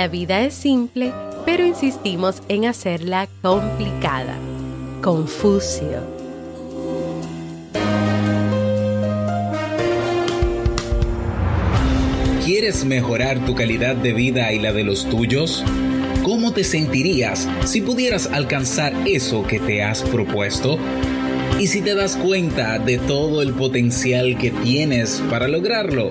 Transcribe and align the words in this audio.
La 0.00 0.08
vida 0.08 0.40
es 0.40 0.54
simple, 0.54 1.12
pero 1.44 1.62
insistimos 1.62 2.42
en 2.48 2.64
hacerla 2.64 3.28
complicada. 3.42 4.34
Confucio. 5.02 6.00
¿Quieres 12.42 12.86
mejorar 12.86 13.44
tu 13.44 13.54
calidad 13.54 13.94
de 13.94 14.14
vida 14.14 14.50
y 14.54 14.58
la 14.58 14.72
de 14.72 14.84
los 14.84 15.06
tuyos? 15.06 15.62
¿Cómo 16.22 16.54
te 16.54 16.64
sentirías 16.64 17.46
si 17.66 17.82
pudieras 17.82 18.26
alcanzar 18.32 18.94
eso 19.06 19.46
que 19.46 19.60
te 19.60 19.82
has 19.82 20.00
propuesto? 20.00 20.78
¿Y 21.58 21.66
si 21.66 21.82
te 21.82 21.94
das 21.94 22.16
cuenta 22.16 22.78
de 22.78 22.96
todo 22.96 23.42
el 23.42 23.52
potencial 23.52 24.38
que 24.38 24.50
tienes 24.50 25.22
para 25.28 25.46
lograrlo? 25.46 26.10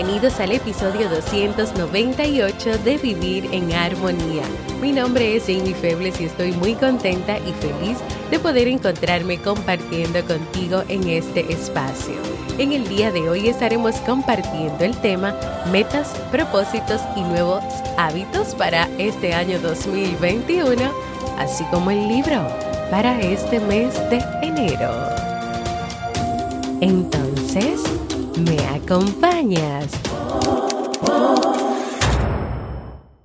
Bienvenidos 0.00 0.40
al 0.40 0.52
episodio 0.52 1.10
298 1.10 2.78
de 2.78 2.96
Vivir 2.96 3.46
en 3.52 3.70
Armonía. 3.74 4.44
Mi 4.80 4.92
nombre 4.92 5.36
es 5.36 5.42
Jamie 5.42 5.74
Febles 5.74 6.18
y 6.22 6.24
estoy 6.24 6.52
muy 6.52 6.72
contenta 6.72 7.36
y 7.36 7.52
feliz 7.52 7.98
de 8.30 8.38
poder 8.38 8.66
encontrarme 8.66 9.42
compartiendo 9.42 10.24
contigo 10.24 10.84
en 10.88 11.06
este 11.06 11.52
espacio. 11.52 12.14
En 12.56 12.72
el 12.72 12.88
día 12.88 13.12
de 13.12 13.28
hoy 13.28 13.50
estaremos 13.50 13.96
compartiendo 13.96 14.82
el 14.82 14.96
tema 15.02 15.34
metas, 15.70 16.14
propósitos 16.32 17.02
y 17.14 17.20
nuevos 17.20 17.62
hábitos 17.98 18.54
para 18.54 18.88
este 18.96 19.34
año 19.34 19.60
2021, 19.60 20.80
así 21.36 21.62
como 21.64 21.90
el 21.90 22.08
libro 22.08 22.48
para 22.90 23.20
este 23.20 23.60
mes 23.60 23.92
de 24.08 24.24
enero. 24.40 25.29
Entonces, 26.80 27.82
¿Me 28.38 28.58
acompañas? 28.68 29.92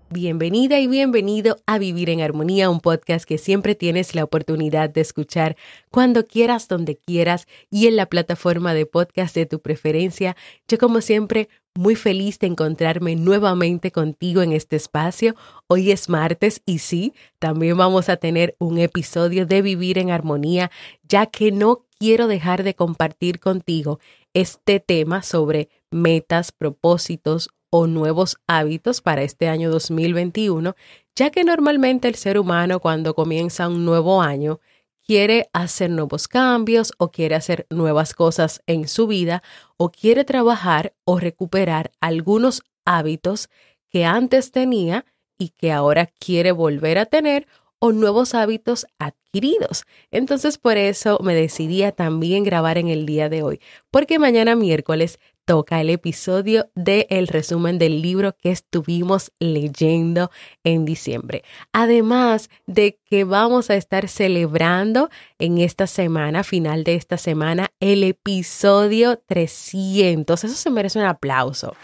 Bienvenida 0.10 0.80
y 0.80 0.88
bienvenido 0.88 1.58
a 1.66 1.78
Vivir 1.78 2.10
en 2.10 2.20
Armonía, 2.20 2.70
un 2.70 2.82
podcast 2.82 3.26
que 3.26 3.38
siempre 3.38 3.74
tienes 3.76 4.14
la 4.14 4.26
oportunidad 4.26 4.90
de 4.90 5.00
escuchar 5.00 5.56
cuando 5.90 6.26
quieras, 6.26 6.68
donde 6.68 6.98
quieras 6.98 7.48
y 7.70 7.88
en 7.88 7.96
la 7.96 8.08
plataforma 8.08 8.74
de 8.74 8.86
podcast 8.86 9.36
de 9.36 9.46
tu 9.46 9.62
preferencia. 9.62 10.36
Yo 10.68 10.78
como 10.78 11.00
siempre 11.00 11.48
muy 11.76 11.96
feliz 11.96 12.40
de 12.40 12.48
encontrarme 12.48 13.16
nuevamente 13.16 13.92
contigo 13.92 14.42
en 14.42 14.54
este 14.54 14.78
espacio. 14.78 15.36
Hoy 15.68 15.92
es 15.92 16.10
martes 16.10 16.62
y 16.66 16.80
sí, 16.80 17.14
también 17.40 17.78
vamos 17.78 18.10
a 18.10 18.18
tener 18.18 18.56
un 18.60 18.80
episodio 18.80 19.46
de 19.46 19.62
Vivir 19.62 19.98
en 19.98 20.10
Armonía, 20.12 20.72
ya 21.08 21.26
que 21.26 21.52
no 21.52 21.86
quiero 22.06 22.28
dejar 22.28 22.62
de 22.62 22.76
compartir 22.76 23.40
contigo 23.40 24.00
este 24.36 24.80
tema 24.80 25.24
sobre 25.24 25.70
metas, 25.90 26.52
propósitos 26.52 27.50
o 27.72 27.88
nuevos 27.88 28.38
hábitos 28.46 29.02
para 29.02 29.24
este 29.24 29.48
año 29.48 29.72
2021, 29.72 30.76
ya 31.16 31.32
que 31.32 31.44
normalmente 31.44 32.08
el 32.08 32.14
ser 32.14 32.38
humano 32.38 32.80
cuando 32.80 33.16
comienza 33.16 33.68
un 33.68 33.86
nuevo 33.86 34.22
año 34.22 34.60
quiere 35.04 35.50
hacer 35.52 35.90
nuevos 35.90 36.28
cambios 36.28 36.94
o 37.00 37.10
quiere 37.10 37.34
hacer 37.34 37.66
nuevas 37.72 38.14
cosas 38.14 38.62
en 38.68 38.88
su 38.88 39.08
vida 39.08 39.42
o 39.76 39.90
quiere 39.90 40.26
trabajar 40.26 40.94
o 41.06 41.18
recuperar 41.20 41.92
algunos 42.02 42.62
hábitos 42.86 43.50
que 43.90 44.06
antes 44.06 44.52
tenía 44.52 45.06
y 45.40 45.50
que 45.58 45.72
ahora 45.72 46.06
quiere 46.06 46.52
volver 46.52 47.00
a 47.00 47.08
tener 47.08 47.48
o 47.80 47.92
nuevos 47.92 48.34
hábitos 48.34 48.86
adquiridos. 49.00 49.86
Entonces 50.12 50.58
por 50.58 50.78
eso 50.78 51.20
me 51.22 51.36
decidí 51.36 51.84
también 51.92 52.44
grabar 52.44 52.78
en 52.78 52.88
el 52.88 53.06
día 53.06 53.30
de 53.30 53.44
hoy, 53.44 53.60
porque 53.92 54.20
mañana 54.20 54.56
miércoles 54.56 55.20
toca 55.46 55.80
el 55.80 55.92
episodio 55.92 56.70
del 56.74 57.06
el 57.10 57.28
resumen 57.28 57.78
del 57.78 58.02
libro 58.02 58.36
que 58.36 58.52
estuvimos 58.52 59.32
leyendo 59.40 60.32
en 60.64 60.86
diciembre. 60.86 61.44
Además 61.72 62.50
de 62.66 63.00
que 63.06 63.24
vamos 63.24 63.70
a 63.70 63.76
estar 63.76 64.08
celebrando 64.08 65.10
en 65.38 65.60
esta 65.60 65.86
semana, 65.86 66.44
final 66.44 66.84
de 66.84 66.96
esta 66.96 67.18
semana, 67.18 67.70
el 67.80 68.04
episodio 68.04 69.22
300. 69.28 70.44
Eso 70.44 70.56
se 70.56 70.70
merece 70.72 71.00
un 71.00 71.06
aplauso 71.06 71.76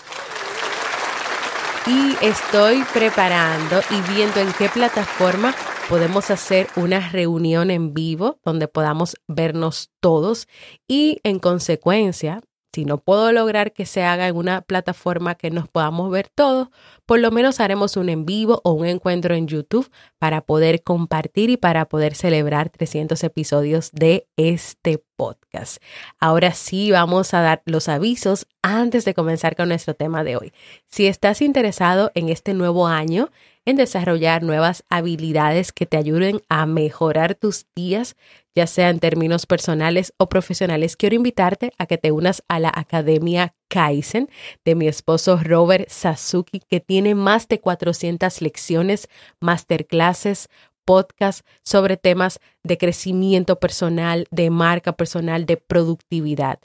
y 1.88 2.16
estoy 2.26 2.84
preparando 2.94 3.82
y 3.90 4.14
viendo 4.14 4.40
en 4.40 4.52
qué 4.54 4.70
plataforma 4.70 5.56
podemos 5.92 6.32
hacer 6.32 6.68
una 6.78 7.10
reunión 7.10 7.70
en 7.70 7.94
vivo 7.94 8.40
donde 8.46 8.70
podamos 8.70 9.18
vernos 9.28 9.92
todos 10.00 10.48
y 10.88 11.20
en 11.26 11.38
consecuencia 11.38 12.40
si 12.74 12.86
no 12.86 12.98
puedo 12.98 13.34
lograr 13.34 13.74
que 13.74 13.86
se 13.86 14.04
haga 14.04 14.30
en 14.30 14.38
una 14.38 14.62
plataforma 14.62 15.36
que 15.36 15.52
nos 15.52 15.68
podamos 15.68 16.10
ver 16.10 16.30
todos, 16.34 16.70
por 17.06 17.20
lo 17.20 17.30
menos 17.30 17.60
haremos 17.60 17.98
un 17.98 18.08
en 18.08 18.26
vivo 18.26 18.62
o 18.64 18.72
un 18.72 18.86
encuentro 18.86 19.36
en 19.36 19.48
YouTube 19.48 19.92
para 20.18 20.40
poder 20.40 20.82
compartir 20.82 21.50
y 21.50 21.58
para 21.58 21.90
poder 21.90 22.16
celebrar 22.16 22.70
300 22.70 23.22
episodios 23.26 23.92
de 23.92 24.30
este 24.38 25.04
podcast. 25.18 25.84
Ahora 26.18 26.54
sí 26.54 26.92
vamos 26.92 27.34
a 27.34 27.42
dar 27.42 27.62
los 27.66 27.90
avisos 27.90 28.48
antes 28.62 29.04
de 29.04 29.14
comenzar 29.14 29.58
con 29.58 29.68
nuestro 29.68 29.94
tema 29.94 30.24
de 30.24 30.38
hoy. 30.38 30.54
Si 30.88 31.08
estás 31.08 31.42
interesado 31.42 32.12
en 32.16 32.30
este 32.30 32.54
nuevo 32.54 32.88
año, 32.88 33.30
en 33.66 33.76
desarrollar 33.76 34.44
nuevas 34.44 34.84
habilidades 34.90 35.72
que 35.72 35.86
te 35.86 35.98
ayuden 35.98 36.42
a 36.50 36.66
mejorar 36.66 37.36
tus 37.36 37.66
días, 37.76 38.16
ya 38.56 38.68
sea 38.68 38.90
en 38.90 39.00
términos 39.00 39.46
personales 39.46 40.14
o 40.18 40.28
profesionales, 40.28 40.98
quiero 40.98 41.16
invitarte 41.16 41.72
a 41.78 41.86
que 41.86 41.98
te 41.98 42.12
unas 42.12 42.44
a 42.48 42.60
la 42.60 42.72
Academia 42.74 43.54
Kaizen 43.68 44.30
de 44.66 44.76
mi 44.76 44.88
esposo 44.88 45.40
Robert 45.42 45.90
Sasuki, 45.90 46.60
que 46.60 46.80
tiene 46.80 47.16
más 47.16 47.48
de 47.48 47.60
400 47.60 48.42
lecciones, 48.42 49.08
masterclasses, 49.40 50.50
podcasts 50.84 51.44
sobre 51.64 51.96
temas 51.98 52.40
de 52.64 52.78
crecimiento 52.78 53.60
personal, 53.60 54.28
de 54.32 54.50
marca 54.50 54.94
personal, 54.94 55.46
de 55.46 55.58
productividad 55.58 56.60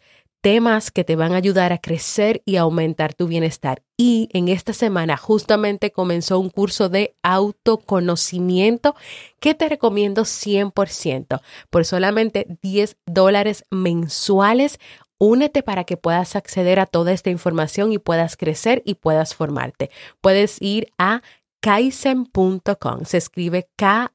temas 0.47 0.93
que 0.93 1.03
te 1.03 1.17
van 1.17 1.33
a 1.33 1.39
ayudar 1.39 1.73
a 1.73 1.79
crecer 1.79 2.41
y 2.45 2.55
aumentar 2.55 3.15
tu 3.15 3.27
bienestar. 3.27 3.83
Y 3.97 4.29
en 4.33 4.47
esta 4.47 4.73
semana 4.73 5.17
justamente 5.17 5.91
comenzó 5.91 6.39
un 6.39 6.51
curso 6.51 6.89
de 6.89 7.17
autoconocimiento 7.25 8.95
que 9.41 9.55
te 9.55 9.69
recomiendo 9.69 10.23
100%. 10.23 11.41
Por 11.69 11.85
solamente 11.85 12.47
10 12.63 12.97
dólares 13.07 13.65
mensuales, 13.73 14.79
únete 15.19 15.65
para 15.65 15.83
que 15.83 15.97
puedas 15.97 16.37
acceder 16.37 16.79
a 16.79 16.87
toda 16.87 17.11
esta 17.11 17.31
información 17.31 17.93
y 17.93 17.99
puedas 17.99 18.37
crecer 18.37 18.83
y 18.85 18.95
puedas 18.95 19.35
formarte. 19.35 19.91
Puedes 20.21 20.63
ir 20.63 20.87
a 20.97 21.23
kaizen.com. 21.61 23.05
Se 23.05 23.17
escribe 23.17 23.69
K-A-I-I-S-E-N 23.75 24.07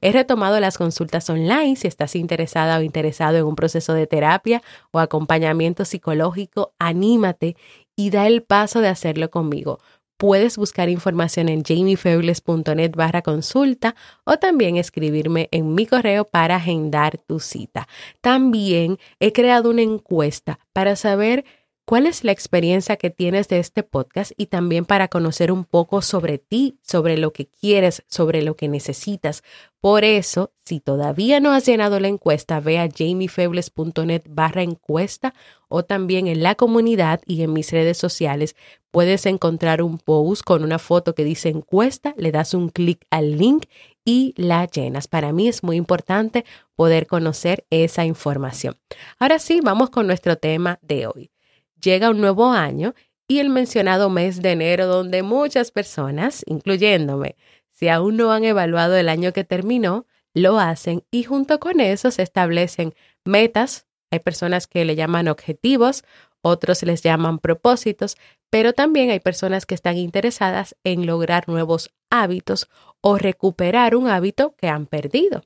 He 0.00 0.12
retomado 0.12 0.58
las 0.60 0.76
consultas 0.76 1.30
online 1.30 1.76
si 1.76 1.86
estás 1.86 2.16
interesada 2.16 2.78
o 2.78 2.82
interesado 2.82 3.38
en 3.38 3.44
un 3.44 3.56
proceso 3.56 3.94
de 3.94 4.06
terapia 4.06 4.62
o 4.90 4.98
acompañamiento 4.98 5.84
psicológico, 5.84 6.74
anímate 6.78 7.56
y 7.96 8.10
da 8.10 8.26
el 8.26 8.42
paso 8.42 8.80
de 8.80 8.88
hacerlo 8.88 9.30
conmigo. 9.30 9.78
Puedes 10.16 10.58
buscar 10.58 10.90
información 10.90 11.48
en 11.48 11.62
jamiefebles.net 11.64 12.92
barra 12.94 13.22
consulta 13.22 13.94
o 14.24 14.36
también 14.36 14.76
escribirme 14.76 15.48
en 15.50 15.74
mi 15.74 15.86
correo 15.86 16.26
para 16.26 16.56
agendar 16.56 17.16
tu 17.16 17.40
cita. 17.40 17.88
También 18.20 18.98
he 19.18 19.32
creado 19.32 19.70
una 19.70 19.80
encuesta 19.80 20.58
para 20.74 20.94
saber 20.96 21.46
cuál 21.90 22.06
es 22.06 22.22
la 22.22 22.30
experiencia 22.30 22.94
que 22.94 23.10
tienes 23.10 23.48
de 23.48 23.58
este 23.58 23.82
podcast 23.82 24.30
y 24.36 24.46
también 24.46 24.84
para 24.84 25.08
conocer 25.08 25.50
un 25.50 25.64
poco 25.64 26.02
sobre 26.02 26.38
ti, 26.38 26.78
sobre 26.84 27.18
lo 27.18 27.32
que 27.32 27.46
quieres, 27.46 28.04
sobre 28.06 28.42
lo 28.42 28.54
que 28.54 28.68
necesitas. 28.68 29.42
Por 29.80 30.04
eso, 30.04 30.52
si 30.64 30.78
todavía 30.78 31.40
no 31.40 31.50
has 31.50 31.66
llenado 31.66 31.98
la 31.98 32.06
encuesta, 32.06 32.60
ve 32.60 32.78
a 32.78 32.88
jamiefebles.net 32.88 34.22
barra 34.28 34.62
encuesta 34.62 35.34
o 35.66 35.84
también 35.84 36.28
en 36.28 36.44
la 36.44 36.54
comunidad 36.54 37.22
y 37.26 37.42
en 37.42 37.52
mis 37.52 37.72
redes 37.72 37.98
sociales 37.98 38.54
puedes 38.92 39.26
encontrar 39.26 39.82
un 39.82 39.98
post 39.98 40.44
con 40.44 40.62
una 40.62 40.78
foto 40.78 41.16
que 41.16 41.24
dice 41.24 41.48
encuesta, 41.48 42.14
le 42.16 42.30
das 42.30 42.54
un 42.54 42.68
clic 42.68 43.04
al 43.10 43.36
link 43.36 43.64
y 44.04 44.32
la 44.36 44.64
llenas. 44.66 45.08
Para 45.08 45.32
mí 45.32 45.48
es 45.48 45.64
muy 45.64 45.74
importante 45.74 46.44
poder 46.76 47.08
conocer 47.08 47.66
esa 47.68 48.04
información. 48.04 48.76
Ahora 49.18 49.40
sí, 49.40 49.58
vamos 49.60 49.90
con 49.90 50.06
nuestro 50.06 50.36
tema 50.38 50.78
de 50.82 51.08
hoy 51.08 51.32
llega 51.80 52.10
un 52.10 52.20
nuevo 52.20 52.50
año 52.50 52.94
y 53.26 53.38
el 53.38 53.48
mencionado 53.48 54.10
mes 54.10 54.42
de 54.42 54.52
enero 54.52 54.86
donde 54.86 55.22
muchas 55.22 55.70
personas, 55.70 56.42
incluyéndome, 56.46 57.36
si 57.70 57.88
aún 57.88 58.16
no 58.16 58.32
han 58.32 58.44
evaluado 58.44 58.96
el 58.96 59.08
año 59.08 59.32
que 59.32 59.44
terminó, 59.44 60.06
lo 60.34 60.58
hacen 60.58 61.04
y 61.10 61.24
junto 61.24 61.58
con 61.60 61.80
eso 61.80 62.10
se 62.10 62.22
establecen 62.22 62.94
metas. 63.24 63.86
Hay 64.10 64.18
personas 64.18 64.66
que 64.66 64.84
le 64.84 64.96
llaman 64.96 65.28
objetivos, 65.28 66.04
otros 66.42 66.82
les 66.82 67.02
llaman 67.02 67.38
propósitos, 67.38 68.16
pero 68.50 68.72
también 68.72 69.10
hay 69.10 69.20
personas 69.20 69.66
que 69.66 69.74
están 69.74 69.96
interesadas 69.96 70.76
en 70.84 71.06
lograr 71.06 71.48
nuevos 71.48 71.90
hábitos 72.10 72.68
o 73.00 73.18
recuperar 73.18 73.94
un 73.94 74.08
hábito 74.08 74.54
que 74.56 74.68
han 74.68 74.86
perdido. 74.86 75.42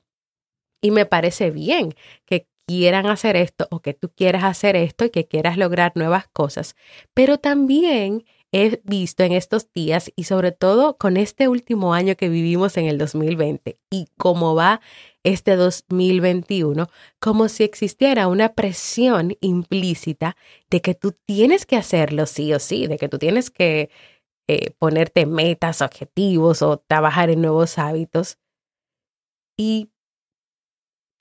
Y 0.81 0.91
me 0.91 1.05
parece 1.05 1.51
bien 1.51 1.93
que 2.25 2.47
quieran 2.67 3.05
hacer 3.07 3.35
esto 3.35 3.67
o 3.71 3.81
que 3.81 3.93
tú 3.93 4.11
quieras 4.15 4.43
hacer 4.43 4.75
esto 4.75 5.05
y 5.05 5.09
que 5.09 5.27
quieras 5.27 5.57
lograr 5.57 5.93
nuevas 5.95 6.27
cosas. 6.27 6.75
Pero 7.13 7.37
también 7.37 8.25
he 8.51 8.81
visto 8.85 9.23
en 9.23 9.33
estos 9.33 9.71
días 9.73 10.11
y 10.15 10.23
sobre 10.25 10.51
todo 10.51 10.97
con 10.97 11.17
este 11.17 11.47
último 11.47 11.93
año 11.93 12.15
que 12.15 12.29
vivimos 12.29 12.77
en 12.77 12.85
el 12.85 12.97
2020 12.97 13.77
y 13.91 14.07
cómo 14.17 14.55
va 14.55 14.81
este 15.23 15.55
2021, 15.55 16.87
como 17.19 17.49
si 17.49 17.63
existiera 17.63 18.27
una 18.27 18.53
presión 18.53 19.35
implícita 19.41 20.37
de 20.69 20.81
que 20.81 20.95
tú 20.95 21.13
tienes 21.25 21.65
que 21.65 21.75
hacerlo 21.75 22.25
sí 22.27 22.53
o 22.53 22.59
sí, 22.59 22.87
de 22.87 22.97
que 22.97 23.09
tú 23.09 23.17
tienes 23.17 23.49
que 23.49 23.89
eh, 24.47 24.71
ponerte 24.77 25.25
metas, 25.25 25.81
objetivos 25.81 26.61
o 26.61 26.77
trabajar 26.77 27.29
en 27.31 27.41
nuevos 27.41 27.77
hábitos. 27.79 28.37
Y 29.57 29.89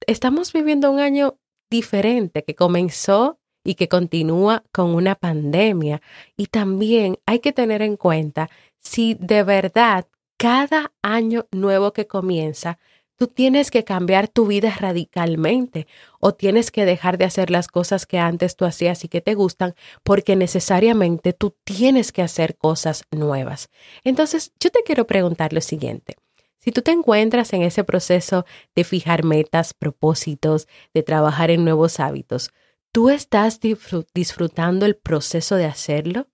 estamos 0.07 0.53
viviendo 0.53 0.91
un 0.91 1.01
año 1.01 1.39
diferente 1.71 2.45
que 2.45 2.55
comenzó 2.55 3.39
y 3.65 3.75
que 3.75 3.89
continúa 3.89 4.63
con 4.73 4.95
una 4.95 5.15
pandemia. 5.15 6.03
Y 6.37 6.47
también 6.47 7.19
hay 7.27 7.41
que 7.41 7.53
tener 7.53 7.83
en 7.83 7.97
cuenta 7.97 8.51
si 8.79 9.15
de 9.15 9.43
verdad 9.43 10.07
cada 10.37 10.93
año 11.03 11.47
nuevo 11.51 11.93
que 11.93 12.07
comienza, 12.07 12.79
tú 13.17 13.29
tienes 13.29 13.71
que 13.71 13.85
cambiar 13.85 14.29
tu 14.29 14.47
vida 14.47 14.75
radicalmente 14.79 15.87
o 16.21 16.35
tienes 16.35 16.71
que 16.71 16.85
dejar 16.85 17.17
de 17.17 17.25
hacer 17.25 17.51
las 17.51 17.69
cosas 17.69 18.07
que 18.07 18.19
antes 18.19 18.57
tú 18.57 18.65
hacías 18.65 19.05
y 19.05 19.09
que 19.09 19.21
te 19.21 19.35
gustan 19.35 19.75
porque 20.03 20.37
necesariamente 20.37 21.33
tú 21.33 21.57
tienes 21.65 22.13
que 22.13 22.23
hacer 22.23 22.57
cosas 22.57 23.05
nuevas. 23.11 23.71
Entonces, 24.03 24.53
yo 24.61 24.71
te 24.71 24.83
quiero 24.85 25.07
preguntar 25.07 25.53
lo 25.53 25.61
siguiente. 25.61 26.17
Si 26.59 26.73
tú 26.73 26.83
te 26.83 26.93
encuentras 26.93 27.53
en 27.53 27.63
ese 27.63 27.85
proceso 27.85 28.47
de 28.75 28.85
fijar 28.85 29.25
metas, 29.25 29.75
propósitos, 29.75 30.67
de 30.95 31.03
trabajar 31.03 31.51
en 31.51 31.65
nuevos 31.65 32.01
hábitos, 32.01 32.51
¿tú 32.91 33.11
estás 33.11 33.61
disfrutando 33.61 34.87
el 34.87 34.97
proceso 34.97 35.57
de 35.57 35.67
hacerlo? 35.67 36.29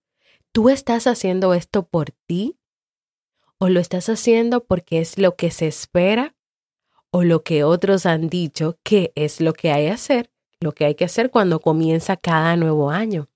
¿Tú 0.52 0.69
estás 0.69 1.06
haciendo 1.06 1.55
esto 1.55 1.87
por 1.87 2.11
ti? 2.26 2.58
¿O 3.58 3.69
lo 3.69 3.81
estás 3.81 4.08
haciendo 4.08 4.64
porque 4.64 5.00
es 5.00 5.19
lo 5.19 5.37
que 5.37 5.50
se 5.50 5.67
espera? 5.67 6.34
¿O 7.11 7.25
lo 7.25 7.43
que 7.43 7.64
otros 7.64 8.06
han 8.06 8.28
dicho 8.28 8.78
que 8.82 9.12
es 9.16 9.40
lo 9.40 9.52
que 9.52 9.73
hay 9.73 9.87
que 9.87 9.93
hacer? 9.93 10.31
Lo 10.61 10.73
que 10.73 10.84
hay 10.84 10.94
que 10.94 11.05
hacer 11.05 11.31
cuando 11.31 11.61
comienza 11.61 12.16
cada 12.16 12.56
nuevo 12.56 12.90
año. 12.90 13.28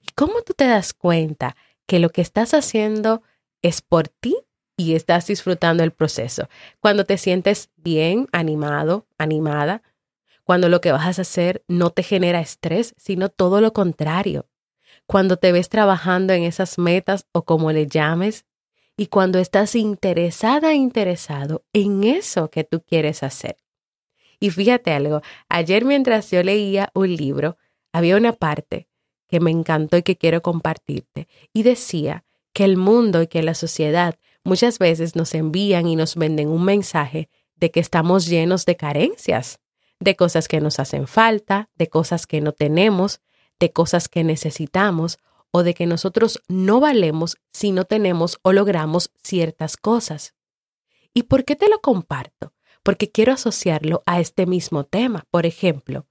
¿Y 0.00 0.12
cómo 0.14 0.42
tú 0.42 0.54
te 0.54 0.66
das 0.66 0.92
cuenta 0.92 1.56
que 1.86 1.98
lo 1.98 2.10
que 2.10 2.22
estás 2.22 2.54
haciendo 2.54 3.22
es 3.62 3.82
por 3.82 4.08
ti 4.08 4.36
y 4.76 4.94
estás 4.94 5.26
disfrutando 5.26 5.82
el 5.82 5.92
proceso. 5.92 6.48
Cuando 6.80 7.04
te 7.04 7.18
sientes 7.18 7.70
bien, 7.76 8.28
animado, 8.32 9.06
animada, 9.18 9.82
cuando 10.44 10.68
lo 10.68 10.80
que 10.80 10.92
vas 10.92 11.18
a 11.18 11.22
hacer 11.22 11.64
no 11.68 11.90
te 11.90 12.02
genera 12.02 12.40
estrés, 12.40 12.94
sino 12.96 13.28
todo 13.28 13.60
lo 13.60 13.72
contrario. 13.72 14.46
Cuando 15.06 15.36
te 15.36 15.52
ves 15.52 15.68
trabajando 15.68 16.32
en 16.32 16.44
esas 16.44 16.78
metas 16.78 17.26
o 17.32 17.44
como 17.44 17.72
le 17.72 17.86
llames, 17.86 18.44
y 18.96 19.06
cuando 19.06 19.38
estás 19.38 19.74
interesada 19.74 20.74
interesado 20.74 21.64
en 21.72 22.04
eso 22.04 22.50
que 22.50 22.62
tú 22.62 22.82
quieres 22.82 23.22
hacer. 23.22 23.56
Y 24.38 24.50
fíjate 24.50 24.92
algo, 24.92 25.20
ayer 25.48 25.84
mientras 25.84 26.30
yo 26.30 26.42
leía 26.42 26.90
un 26.94 27.16
libro, 27.16 27.56
había 27.92 28.16
una 28.16 28.32
parte 28.32 28.88
que 29.28 29.40
me 29.40 29.50
encantó 29.50 29.96
y 29.96 30.02
que 30.02 30.16
quiero 30.16 30.42
compartirte, 30.42 31.28
y 31.52 31.62
decía 31.62 32.24
que 32.52 32.64
el 32.64 32.76
mundo 32.76 33.22
y 33.22 33.26
que 33.26 33.42
la 33.42 33.54
sociedad 33.54 34.16
muchas 34.44 34.78
veces 34.78 35.16
nos 35.16 35.34
envían 35.34 35.86
y 35.86 35.96
nos 35.96 36.14
venden 36.14 36.48
un 36.48 36.64
mensaje 36.64 37.28
de 37.56 37.70
que 37.70 37.80
estamos 37.80 38.26
llenos 38.26 38.66
de 38.66 38.76
carencias, 38.76 39.58
de 40.00 40.16
cosas 40.16 40.48
que 40.48 40.60
nos 40.60 40.78
hacen 40.78 41.06
falta, 41.06 41.70
de 41.74 41.88
cosas 41.88 42.26
que 42.26 42.40
no 42.40 42.52
tenemos, 42.52 43.20
de 43.58 43.72
cosas 43.72 44.08
que 44.08 44.24
necesitamos 44.24 45.18
o 45.50 45.62
de 45.62 45.74
que 45.74 45.86
nosotros 45.86 46.42
no 46.48 46.80
valemos 46.80 47.36
si 47.52 47.72
no 47.72 47.84
tenemos 47.84 48.38
o 48.42 48.52
logramos 48.52 49.10
ciertas 49.22 49.76
cosas. 49.76 50.34
¿Y 51.14 51.24
por 51.24 51.44
qué 51.44 51.54
te 51.54 51.68
lo 51.68 51.80
comparto? 51.80 52.52
Porque 52.82 53.10
quiero 53.10 53.32
asociarlo 53.32 54.02
a 54.04 54.20
este 54.20 54.46
mismo 54.46 54.84
tema. 54.84 55.24
Por 55.30 55.46
ejemplo, 55.46 56.06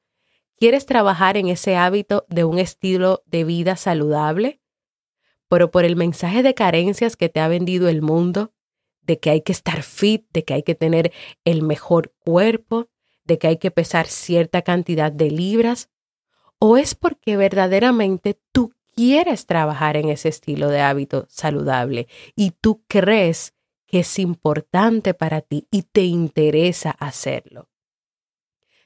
¿quieres 0.57 0.85
trabajar 0.85 1.35
en 1.35 1.49
ese 1.49 1.75
hábito 1.75 2.25
de 2.29 2.45
un 2.45 2.57
estilo 2.57 3.21
de 3.25 3.43
vida 3.43 3.75
saludable? 3.75 4.61
Pero 5.53 5.69
por 5.69 5.85
el 5.85 5.95
mensaje 5.95 6.41
de 6.41 6.55
carencias 6.55 7.15
que 7.15 7.29
te 7.29 7.39
ha 7.39 7.47
vendido 7.47 7.87
el 7.87 8.01
mundo, 8.01 8.51
de 9.03 9.19
que 9.19 9.29
hay 9.29 9.41
que 9.41 9.51
estar 9.51 9.83
fit, 9.83 10.25
de 10.33 10.43
que 10.43 10.55
hay 10.55 10.63
que 10.63 10.73
tener 10.73 11.13
el 11.45 11.61
mejor 11.61 12.11
cuerpo, 12.25 12.89
de 13.23 13.37
que 13.37 13.45
hay 13.45 13.57
que 13.57 13.69
pesar 13.69 14.07
cierta 14.07 14.63
cantidad 14.63 15.11
de 15.11 15.29
libras, 15.29 15.91
o 16.57 16.75
es 16.75 16.95
porque 16.95 17.37
verdaderamente 17.37 18.41
tú 18.51 18.73
quieres 18.95 19.45
trabajar 19.45 19.95
en 19.95 20.09
ese 20.09 20.29
estilo 20.29 20.69
de 20.69 20.81
hábito 20.81 21.27
saludable 21.29 22.07
y 22.35 22.49
tú 22.59 22.83
crees 22.87 23.53
que 23.85 23.99
es 23.99 24.17
importante 24.17 25.13
para 25.13 25.41
ti 25.41 25.67
y 25.69 25.83
te 25.83 26.01
interesa 26.01 26.89
hacerlo. 26.89 27.69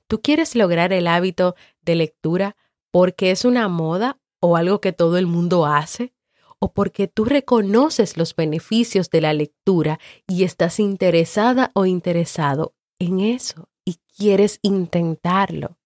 Tú 0.09 0.21
quieres 0.21 0.53
lograr 0.53 0.91
el 0.91 1.07
hábito 1.07 1.55
de 1.79 1.95
lectura 1.95 2.57
porque 2.91 3.31
es 3.31 3.45
una 3.45 3.69
moda 3.69 4.19
o 4.41 4.57
algo 4.57 4.81
que 4.81 4.91
todo 4.91 5.17
el 5.17 5.27
mundo 5.27 5.65
hace, 5.65 6.13
o 6.59 6.73
porque 6.73 7.07
tú 7.07 7.25
reconoces 7.25 8.17
los 8.17 8.35
beneficios 8.35 9.09
de 9.09 9.21
la 9.21 9.33
lectura 9.33 9.99
y 10.27 10.43
estás 10.43 10.79
interesada 10.79 11.71
o 11.73 11.85
interesado 11.85 12.73
en 12.99 13.19
eso 13.19 13.69
y 13.85 13.99
quieres 14.15 14.59
intentarlo. 14.61 15.77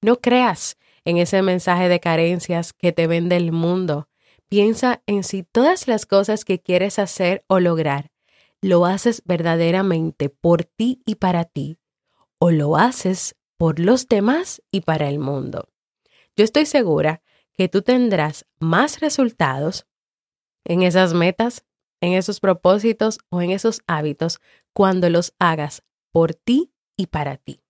No 0.00 0.20
creas 0.20 0.76
en 1.04 1.16
ese 1.18 1.42
mensaje 1.42 1.88
de 1.88 2.00
carencias 2.00 2.72
que 2.72 2.92
te 2.92 3.06
vende 3.06 3.36
el 3.36 3.52
mundo. 3.52 4.08
Piensa 4.48 5.02
en 5.06 5.24
si 5.24 5.42
todas 5.42 5.88
las 5.88 6.06
cosas 6.06 6.44
que 6.44 6.60
quieres 6.60 6.98
hacer 6.98 7.44
o 7.48 7.60
lograr 7.60 8.12
lo 8.62 8.86
haces 8.86 9.22
verdaderamente 9.24 10.28
por 10.28 10.64
ti 10.64 11.02
y 11.04 11.16
para 11.16 11.44
ti, 11.44 11.78
o 12.38 12.52
lo 12.52 12.76
haces 12.76 13.34
por 13.58 13.80
los 13.80 14.08
demás 14.08 14.62
y 14.70 14.82
para 14.82 15.08
el 15.08 15.18
mundo. 15.18 15.68
Yo 16.36 16.44
estoy 16.44 16.64
segura 16.66 17.22
que 17.56 17.68
tú 17.68 17.82
tendrás 17.82 18.46
más 18.58 19.00
resultados 19.00 19.86
en 20.64 20.82
esas 20.82 21.14
metas, 21.14 21.64
en 22.00 22.12
esos 22.14 22.40
propósitos 22.40 23.18
o 23.30 23.42
en 23.42 23.50
esos 23.50 23.82
hábitos 23.86 24.40
cuando 24.72 25.10
los 25.10 25.34
hagas 25.38 25.82
por 26.10 26.34
ti 26.34 26.72
y 26.96 27.06
para 27.06 27.36
ti. 27.36 27.60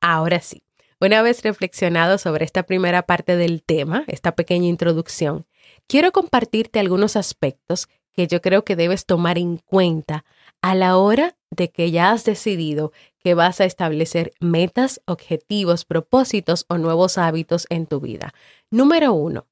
Ahora 0.00 0.40
sí, 0.40 0.64
una 1.00 1.22
vez 1.22 1.42
reflexionado 1.42 2.18
sobre 2.18 2.44
esta 2.44 2.64
primera 2.64 3.02
parte 3.02 3.36
del 3.36 3.62
tema, 3.62 4.04
esta 4.06 4.34
pequeña 4.34 4.68
introducción, 4.68 5.46
quiero 5.86 6.12
compartirte 6.12 6.78
algunos 6.78 7.16
aspectos 7.16 7.88
que 8.12 8.26
yo 8.26 8.40
creo 8.40 8.64
que 8.64 8.76
debes 8.76 9.06
tomar 9.06 9.38
en 9.38 9.56
cuenta 9.56 10.24
a 10.60 10.74
la 10.74 10.96
hora 10.96 11.36
de 11.50 11.70
que 11.70 11.90
ya 11.90 12.12
has 12.12 12.24
decidido 12.24 12.92
que 13.22 13.34
vas 13.34 13.60
a 13.60 13.64
establecer 13.64 14.32
metas, 14.40 15.00
objetivos, 15.06 15.84
propósitos 15.84 16.64
o 16.68 16.78
nuevos 16.78 17.18
hábitos 17.18 17.66
en 17.70 17.86
tu 17.86 18.00
vida. 18.00 18.34
Número 18.70 19.12
uno, 19.12 19.46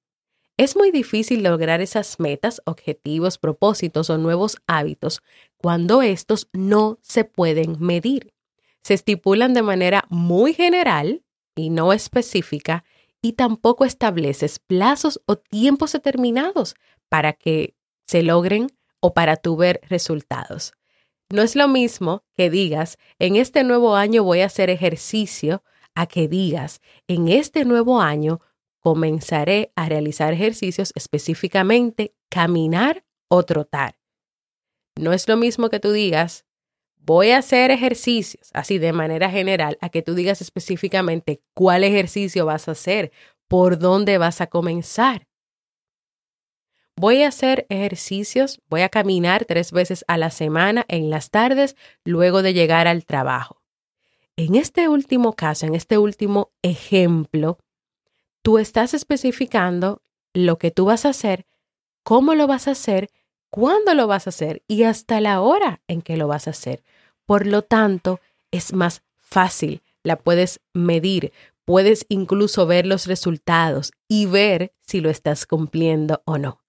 es 0.57 0.77
muy 0.77 0.91
difícil 0.91 1.43
lograr 1.43 1.81
esas 1.81 2.21
metas, 2.21 2.61
objetivos, 2.67 3.39
propósitos 3.39 4.11
o 4.11 4.19
nuevos 4.19 4.59
hábitos 4.67 5.23
cuando 5.57 6.03
estos 6.03 6.49
no 6.53 6.99
se 7.01 7.25
pueden 7.25 7.77
medir. 7.81 8.35
Se 8.83 8.95
estipulan 8.95 9.55
de 9.55 9.63
manera 9.63 10.05
muy 10.11 10.53
general 10.53 11.23
y 11.55 11.71
no 11.71 11.93
específica 11.93 12.85
y 13.23 13.33
tampoco 13.33 13.85
estableces 13.85 14.59
plazos 14.59 15.21
o 15.27 15.37
tiempos 15.37 15.93
determinados 15.93 16.75
para 17.09 17.33
que 17.33 17.75
se 18.07 18.23
logren 18.23 18.69
o 19.01 19.15
para 19.15 19.37
tu 19.37 19.57
ver 19.57 19.81
resultados. 19.89 20.75
No 21.33 21.43
es 21.43 21.55
lo 21.55 21.69
mismo 21.69 22.25
que 22.37 22.51
digas, 22.51 22.99
en 23.21 23.37
este 23.37 23.63
nuevo 23.63 23.95
año 23.95 24.25
voy 24.25 24.41
a 24.41 24.47
hacer 24.47 24.69
ejercicio, 24.69 25.63
a 25.95 26.07
que 26.07 26.27
digas, 26.27 26.81
en 27.07 27.29
este 27.29 27.65
nuevo 27.65 28.01
año 28.01 28.41
comenzaré 28.81 29.73
a 29.77 29.89
realizar 29.89 30.33
ejercicios 30.33 30.93
específicamente 30.97 32.15
caminar 32.29 33.05
o 33.29 33.45
trotar. 33.45 33.97
No 34.97 35.13
es 35.13 35.29
lo 35.29 35.37
mismo 35.37 35.71
que 35.71 35.79
tú 35.79 35.93
digas, 35.93 36.47
voy 36.97 37.31
a 37.31 37.39
hacer 37.39 37.71
ejercicios, 37.71 38.51
así 38.53 38.79
de 38.79 38.93
manera 38.93 39.31
general, 39.31 39.79
a 39.81 39.89
que 39.89 40.03
tú 40.03 40.15
digas 40.15 40.41
específicamente 40.41 41.43
cuál 41.55 41.85
ejercicio 41.85 42.45
vas 42.45 42.67
a 42.67 42.73
hacer, 42.73 43.13
por 43.47 43.79
dónde 43.79 44.19
vas 44.19 44.41
a 44.41 44.49
comenzar. 44.49 45.30
Voy 47.01 47.23
a 47.23 47.29
hacer 47.29 47.65
ejercicios, 47.71 48.61
voy 48.69 48.83
a 48.83 48.91
caminar 48.91 49.47
tres 49.47 49.73
veces 49.73 50.05
a 50.07 50.19
la 50.19 50.31
semana 50.31 50.85
en 50.87 51.09
las 51.09 51.31
tardes 51.31 51.75
luego 52.05 52.43
de 52.43 52.53
llegar 52.53 52.87
al 52.87 53.07
trabajo. 53.07 53.63
En 54.37 54.55
este 54.55 54.87
último 54.87 55.33
caso, 55.33 55.65
en 55.65 55.75
este 55.75 55.97
último 55.97 56.51
ejemplo, 56.61 57.57
tú 58.43 58.59
estás 58.59 58.93
especificando 58.93 60.03
lo 60.35 60.59
que 60.59 60.71
tú 60.71 60.85
vas 60.85 61.07
a 61.07 61.09
hacer, 61.09 61.47
cómo 62.03 62.35
lo 62.35 62.47
vas 62.47 62.69
a 62.69 62.73
hacer, 62.73 63.09
cuándo 63.49 63.95
lo 63.95 64.07
vas 64.07 64.27
a 64.27 64.29
hacer 64.29 64.63
y 64.69 64.83
hasta 64.83 65.23
la 65.23 65.41
hora 65.41 65.81
en 65.89 66.03
que 66.03 66.19
lo 66.19 66.29
vas 66.29 66.49
a 66.49 66.51
hacer. 66.51 66.83
Por 67.25 67.47
lo 67.47 67.63
tanto, 67.63 68.21
es 68.51 68.75
más 68.75 69.01
fácil, 69.17 69.81
la 70.03 70.17
puedes 70.17 70.61
medir, 70.75 71.33
puedes 71.65 72.05
incluso 72.11 72.67
ver 72.67 72.85
los 72.85 73.07
resultados 73.07 73.91
y 74.07 74.27
ver 74.27 74.75
si 74.81 75.01
lo 75.01 75.09
estás 75.09 75.47
cumpliendo 75.47 76.21
o 76.27 76.37
no. 76.37 76.60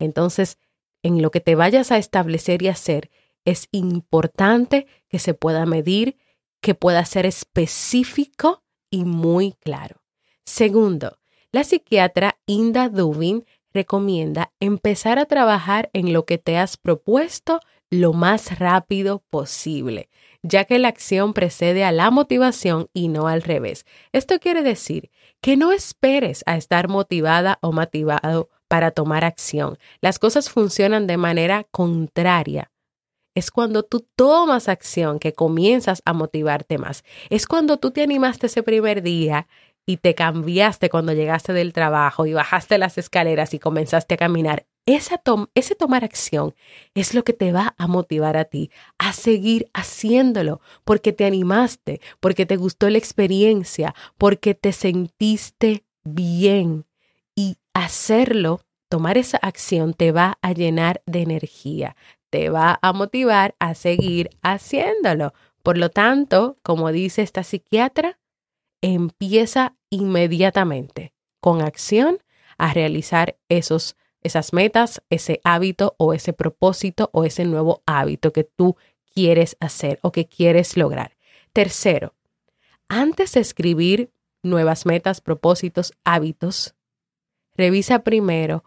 Entonces, 0.00 0.58
en 1.04 1.22
lo 1.22 1.30
que 1.30 1.40
te 1.40 1.54
vayas 1.54 1.92
a 1.92 1.98
establecer 1.98 2.62
y 2.62 2.68
hacer, 2.68 3.10
es 3.44 3.68
importante 3.70 4.86
que 5.08 5.20
se 5.20 5.34
pueda 5.34 5.64
medir, 5.66 6.16
que 6.60 6.74
pueda 6.74 7.04
ser 7.04 7.26
específico 7.26 8.64
y 8.90 9.04
muy 9.04 9.52
claro. 9.52 10.02
Segundo, 10.44 11.18
la 11.52 11.64
psiquiatra 11.64 12.38
Inda 12.46 12.88
Dubin 12.88 13.44
recomienda 13.72 14.52
empezar 14.60 15.18
a 15.18 15.26
trabajar 15.26 15.90
en 15.92 16.12
lo 16.12 16.24
que 16.24 16.38
te 16.38 16.58
has 16.58 16.76
propuesto 16.76 17.60
lo 17.90 18.12
más 18.12 18.58
rápido 18.58 19.22
posible, 19.30 20.08
ya 20.42 20.64
que 20.64 20.78
la 20.78 20.88
acción 20.88 21.34
precede 21.34 21.84
a 21.84 21.92
la 21.92 22.10
motivación 22.10 22.88
y 22.92 23.08
no 23.08 23.26
al 23.26 23.42
revés. 23.42 23.84
Esto 24.12 24.38
quiere 24.38 24.62
decir 24.62 25.10
que 25.40 25.56
no 25.56 25.72
esperes 25.72 26.42
a 26.46 26.56
estar 26.56 26.88
motivada 26.88 27.58
o 27.62 27.72
motivado 27.72 28.48
para 28.70 28.92
tomar 28.92 29.24
acción. 29.24 29.78
Las 30.00 30.20
cosas 30.20 30.48
funcionan 30.48 31.08
de 31.08 31.16
manera 31.16 31.66
contraria. 31.72 32.70
Es 33.34 33.50
cuando 33.50 33.82
tú 33.82 34.06
tomas 34.14 34.68
acción 34.68 35.18
que 35.18 35.32
comienzas 35.32 36.02
a 36.04 36.12
motivarte 36.12 36.78
más. 36.78 37.02
Es 37.30 37.48
cuando 37.48 37.78
tú 37.78 37.90
te 37.90 38.02
animaste 38.02 38.46
ese 38.46 38.62
primer 38.62 39.02
día 39.02 39.48
y 39.86 39.96
te 39.96 40.14
cambiaste 40.14 40.88
cuando 40.88 41.12
llegaste 41.12 41.52
del 41.52 41.72
trabajo 41.72 42.26
y 42.26 42.32
bajaste 42.32 42.78
las 42.78 42.96
escaleras 42.96 43.54
y 43.54 43.58
comenzaste 43.58 44.14
a 44.14 44.18
caminar. 44.18 44.66
ese 44.86 45.74
tomar 45.74 46.04
acción 46.04 46.54
es 46.94 47.12
lo 47.12 47.24
que 47.24 47.32
te 47.32 47.50
va 47.50 47.74
a 47.76 47.88
motivar 47.88 48.36
a 48.36 48.44
ti 48.44 48.70
a 48.98 49.12
seguir 49.12 49.68
haciéndolo 49.74 50.60
porque 50.84 51.12
te 51.12 51.24
animaste, 51.24 52.00
porque 52.20 52.46
te 52.46 52.56
gustó 52.56 52.88
la 52.88 52.98
experiencia, 52.98 53.96
porque 54.16 54.54
te 54.54 54.72
sentiste 54.72 55.84
bien 56.04 56.84
hacerlo, 57.74 58.60
tomar 58.88 59.18
esa 59.18 59.38
acción 59.38 59.94
te 59.94 60.12
va 60.12 60.38
a 60.42 60.52
llenar 60.52 61.02
de 61.06 61.22
energía, 61.22 61.96
te 62.30 62.48
va 62.48 62.78
a 62.82 62.92
motivar 62.92 63.54
a 63.58 63.74
seguir 63.74 64.30
haciéndolo. 64.42 65.32
Por 65.62 65.78
lo 65.78 65.90
tanto, 65.90 66.58
como 66.62 66.90
dice 66.92 67.22
esta 67.22 67.44
psiquiatra, 67.44 68.18
empieza 68.80 69.76
inmediatamente 69.90 71.12
con 71.40 71.62
acción 71.62 72.18
a 72.58 72.72
realizar 72.72 73.36
esos, 73.48 73.96
esas 74.22 74.52
metas, 74.52 75.02
ese 75.10 75.40
hábito 75.44 75.94
o 75.98 76.12
ese 76.14 76.32
propósito 76.32 77.10
o 77.12 77.24
ese 77.24 77.44
nuevo 77.44 77.82
hábito 77.86 78.32
que 78.32 78.44
tú 78.44 78.76
quieres 79.12 79.56
hacer 79.60 79.98
o 80.02 80.12
que 80.12 80.26
quieres 80.26 80.76
lograr. 80.76 81.16
Tercero, 81.52 82.14
antes 82.88 83.32
de 83.32 83.40
escribir 83.40 84.12
nuevas 84.42 84.86
metas, 84.86 85.20
propósitos, 85.20 85.92
hábitos, 86.04 86.74
Revisa 87.60 88.04
primero 88.04 88.64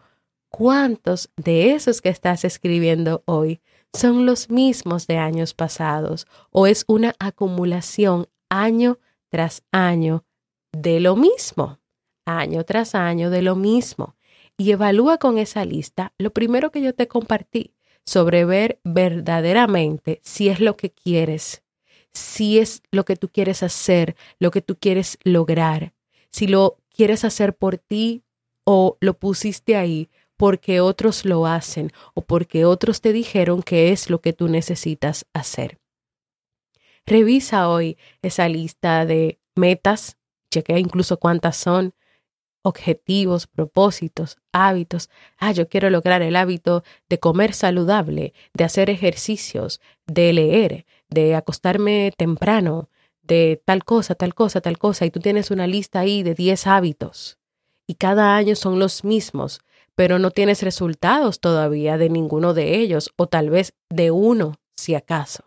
cuántos 0.50 1.32
de 1.36 1.72
esos 1.72 2.00
que 2.00 2.10
estás 2.10 2.46
escribiendo 2.46 3.24
hoy 3.26 3.60
son 3.92 4.28
los 4.28 4.52
mismos 4.52 5.08
de 5.08 5.18
años 5.18 5.56
pasados 5.56 6.28
o 6.52 6.68
es 6.68 6.86
una 6.88 7.16
acumulación 7.18 8.28
año 8.50 9.00
tras 9.30 9.64
año 9.72 10.26
de 10.72 11.00
lo 11.00 11.16
mismo, 11.16 11.80
año 12.24 12.64
tras 12.66 12.94
año 12.94 13.32
de 13.32 13.42
lo 13.42 13.56
mismo. 13.56 14.16
Y 14.58 14.70
evalúa 14.70 15.18
con 15.18 15.40
esa 15.40 15.66
lista 15.66 16.14
lo 16.20 16.32
primero 16.32 16.70
que 16.70 16.84
yo 16.84 16.94
te 16.94 17.08
compartí 17.08 17.74
sobre 18.06 18.46
ver 18.46 18.80
verdaderamente 18.84 20.22
si 20.24 20.50
es 20.50 20.60
lo 20.60 20.78
que 20.78 20.92
quieres, 20.92 21.64
si 22.12 22.60
es 22.60 22.84
lo 22.92 23.06
que 23.06 23.16
tú 23.16 23.28
quieres 23.30 23.64
hacer, 23.64 24.16
lo 24.38 24.52
que 24.52 24.62
tú 24.62 24.78
quieres 24.80 25.18
lograr, 25.24 25.96
si 26.30 26.46
lo 26.46 26.78
quieres 26.94 27.26
hacer 27.26 27.56
por 27.56 27.80
ti 27.80 28.23
o 28.66 28.98
lo 29.02 29.14
pusiste 29.16 29.76
ahí 29.76 30.10
porque 30.38 30.82
otros 30.82 31.26
lo 31.26 31.46
hacen 31.46 31.92
o 32.14 32.22
porque 32.22 32.66
otros 32.66 33.02
te 33.02 33.14
dijeron 33.14 33.62
que 33.62 33.92
es 33.92 34.10
lo 34.10 34.20
que 34.20 34.34
tú 34.34 34.48
necesitas 34.48 35.26
hacer. 35.34 35.80
Revisa 37.06 37.70
hoy 37.70 37.98
esa 38.22 38.48
lista 38.50 39.06
de 39.06 39.40
metas, 39.56 40.18
chequea 40.52 40.80
incluso 40.80 41.18
cuántas 41.18 41.58
son, 41.58 41.94
objetivos, 42.62 43.46
propósitos, 43.48 44.38
hábitos. 44.54 45.10
Ah, 45.38 45.52
yo 45.52 45.68
quiero 45.68 45.90
lograr 45.90 46.22
el 46.22 46.36
hábito 46.36 46.84
de 47.10 47.20
comer 47.20 47.54
saludable, 47.54 48.34
de 48.54 48.64
hacer 48.64 48.90
ejercicios, 48.90 49.82
de 50.08 50.32
leer, 50.32 50.86
de 51.10 51.36
acostarme 51.36 52.14
temprano, 52.18 52.90
de 53.22 53.62
tal 53.66 53.84
cosa, 53.84 54.16
tal 54.16 54.34
cosa, 54.34 54.62
tal 54.62 54.78
cosa, 54.78 55.06
y 55.06 55.12
tú 55.12 55.20
tienes 55.20 55.52
una 55.52 55.68
lista 55.68 56.00
ahí 56.00 56.24
de 56.24 56.34
10 56.36 56.68
hábitos 56.68 57.38
y 57.88 57.96
cada 57.96 58.36
año 58.36 58.56
son 58.56 58.80
los 58.80 59.04
mismos, 59.04 59.62
pero 59.96 60.20
no 60.20 60.32
tienes 60.32 60.62
resultados 60.64 61.40
todavía 61.40 61.98
de 61.98 62.10
ninguno 62.10 62.54
de 62.54 62.80
ellos 62.80 63.12
o 63.16 63.28
tal 63.28 63.50
vez 63.50 63.74
de 63.90 64.12
uno, 64.12 64.56
si 64.76 64.96
acaso. 64.96 65.46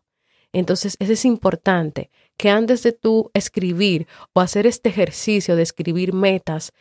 Entonces, 0.52 0.97
es 1.00 1.25
importante 1.25 2.11
que 2.37 2.50
antes 2.50 2.83
de 2.83 2.93
tú 2.93 3.31
escribir 3.35 4.07
o 4.33 4.40
hacer 4.40 4.66
este 4.66 4.88
ejercicio 4.88 5.57
de 5.57 5.62
escribir 5.62 6.12
metas, 6.12 6.73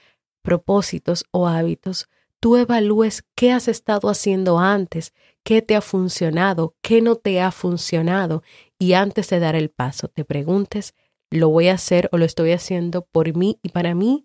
propósitos 0.41 1.25
o 1.31 1.47
hábitos, 1.47 2.07
tú 2.39 2.55
evalúes 2.55 3.23
qué 3.35 3.51
has 3.51 3.67
estado 3.67 4.09
haciendo 4.09 4.59
antes, 4.59 5.13
qué 5.43 5.61
te 5.61 5.75
ha 5.75 5.81
funcionado, 5.81 6.75
qué 6.81 7.01
no 7.01 7.15
te 7.15 7.41
ha 7.41 7.51
funcionado 7.51 8.43
y 8.77 8.93
antes 8.93 9.29
de 9.29 9.39
dar 9.39 9.55
el 9.55 9.69
paso 9.69 10.07
te 10.07 10.23
preguntes, 10.23 10.93
¿lo 11.31 11.49
voy 11.49 11.69
a 11.69 11.73
hacer 11.73 12.07
o 12.11 12.17
lo 12.17 12.25
estoy 12.25 12.51
haciendo 12.51 13.05
por 13.05 13.35
mí 13.35 13.59
y 13.63 13.69
para 13.69 13.95
mí? 13.95 14.24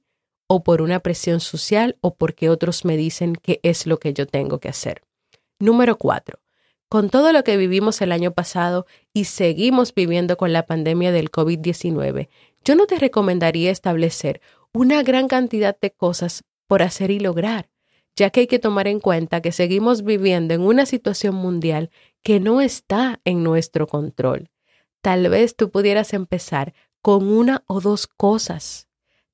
O 0.53 0.65
por 0.65 0.83
una 0.83 0.99
presión 0.99 1.39
social 1.39 1.97
o 2.01 2.17
porque 2.17 2.51
otros 2.51 2.85
me 2.85 2.97
dicen 2.97 3.37
que 3.37 3.61
es 3.63 3.87
lo 3.87 4.01
que 4.01 4.13
yo 4.13 4.27
tengo 4.27 4.59
que 4.59 4.69
hacer. 4.69 5.03
Número 5.61 5.97
cuatro. 5.97 6.41
Con 6.89 7.09
todo 7.09 7.33
lo 7.33 7.45
que 7.45 7.57
vivimos 7.57 8.01
el 8.01 8.11
año 8.11 8.33
pasado 8.33 8.85
y 9.15 9.27
seguimos 9.27 9.95
viviendo 9.95 10.37
con 10.37 10.53
la 10.53 10.67
pandemia 10.67 11.13
del 11.13 11.31
COVID-19, 11.31 12.29
yo 12.65 12.75
no 12.75 12.87
te 12.87 12.99
recomendaría 12.99 13.71
establecer 13.71 14.41
una 14.73 15.05
gran 15.05 15.29
cantidad 15.29 15.79
de 15.81 15.93
cosas 15.93 16.43
por 16.67 16.83
hacer 16.83 17.13
y 17.13 17.21
lograr, 17.21 17.71
ya 18.17 18.31
que 18.31 18.41
hay 18.41 18.47
que 18.49 18.59
tomar 18.59 18.89
en 18.89 18.99
cuenta 18.99 19.41
que 19.41 19.53
seguimos 19.53 20.03
viviendo 20.03 20.53
en 20.53 20.63
una 20.63 20.85
situación 20.85 21.37
mundial 21.37 21.91
que 22.25 22.41
no 22.41 22.61
está 22.61 23.21
en 23.25 23.45
nuestro 23.45 23.87
control. 23.87 24.51
Tal 25.01 25.29
vez 25.29 25.55
tú 25.55 25.71
pudieras 25.71 26.13
empezar 26.13 26.75
con 27.03 27.29
una 27.29 27.63
o 27.69 27.81
dos 27.81 28.09
cosas 28.09 28.90